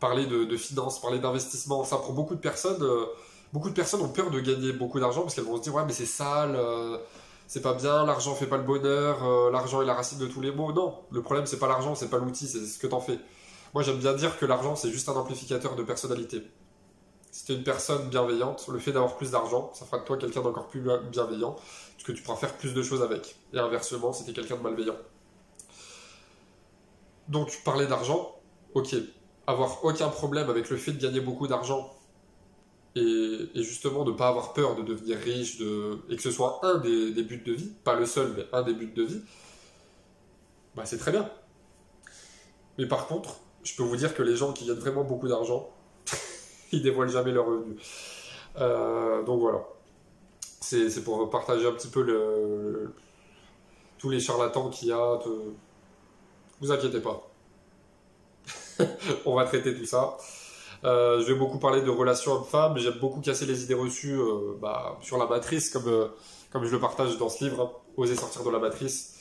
[0.00, 2.84] Parler de, finances, parler d'investissement, ça pour beaucoup de personnes.
[3.52, 5.84] beaucoup de personnes ont peur de gagner beaucoup d'argent parce qu'elles vont se dire ouais
[5.86, 6.58] mais c'est sale
[7.52, 10.40] c'est pas bien, l'argent fait pas le bonheur, euh, l'argent est la racine de tous
[10.40, 10.72] les maux.
[10.72, 13.18] Non, le problème c'est pas l'argent, c'est pas l'outil, c'est ce que t'en fais.
[13.74, 16.44] Moi j'aime bien dire que l'argent c'est juste un amplificateur de personnalité.
[17.44, 20.68] Si une personne bienveillante, le fait d'avoir plus d'argent, ça fera de toi quelqu'un d'encore
[20.68, 20.80] plus
[21.10, 23.34] bienveillant, parce que tu pourras faire plus de choses avec.
[23.52, 24.94] Et inversement, si quelqu'un de malveillant.
[27.26, 28.36] Donc parler d'argent,
[28.74, 28.94] ok.
[29.48, 31.92] Avoir aucun problème avec le fait de gagner beaucoup d'argent
[32.94, 35.60] et, justement de ne pas avoir peur de devenir riche
[36.10, 38.72] et que ce soit un des, buts de vie, pas le seul, mais un des
[38.72, 39.20] buts de vie,
[40.76, 41.28] bah c'est très bien.
[42.78, 45.68] Mais par contre, je peux vous dire que les gens qui gagnent vraiment beaucoup d'argent,
[46.72, 47.78] ils dévoilent jamais leurs revenus.
[48.58, 49.62] Euh, donc voilà.
[50.60, 52.90] C'est pour partager un petit peu
[53.98, 55.18] tous les charlatans qu'il y a.
[56.60, 57.28] Vous inquiétez pas.
[59.26, 60.16] On va traiter tout ça.
[60.84, 62.78] Euh, je vais beaucoup parler de relations hommes-femmes.
[62.78, 66.10] J'aime beaucoup casser les idées reçues euh, bah, sur la matrice, comme,
[66.50, 67.70] comme je le partage dans ce livre, hein.
[67.96, 69.18] Oser sortir de la matrice,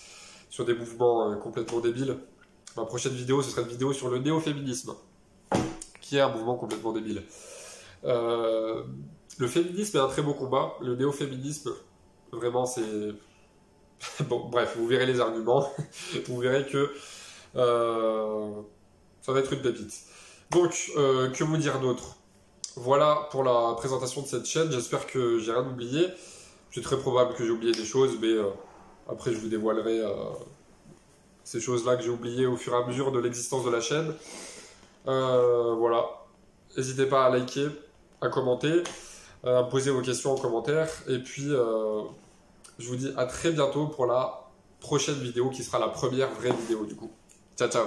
[0.49, 2.17] sur des mouvements complètement débiles.
[2.77, 4.93] Ma prochaine vidéo, ce sera une vidéo sur le néo-féminisme,
[6.19, 7.23] un mouvement complètement débile.
[8.03, 10.73] le féminisme est un très beau combat.
[10.81, 11.71] Le néo-féminisme,
[12.31, 13.13] vraiment, c'est...
[14.27, 15.71] bon, bref, vous verrez les arguments.
[16.27, 16.91] vous verrez que
[17.53, 19.93] ça va être une pépite.
[20.51, 22.17] Donc, euh, que vous dire d'autre?
[22.75, 24.71] Voilà pour la présentation de cette chaîne.
[24.71, 26.07] J'espère que j'ai rien oublié.
[26.71, 28.49] C'est très probable que j'ai oublié des choses, mais euh,
[29.09, 30.11] après je vous dévoilerai euh,
[31.43, 34.13] ces choses-là que j'ai oubliées au fur et à mesure de l'existence de la chaîne.
[35.05, 36.05] Voilà.
[36.77, 37.67] N'hésitez pas à liker,
[38.21, 38.83] à commenter,
[39.43, 40.89] à poser vos questions en commentaire.
[41.07, 44.47] Et puis, je vous dis à très bientôt pour la
[44.79, 47.11] prochaine vidéo qui sera la première vraie vidéo du coup.
[47.57, 47.85] Ciao, ciao.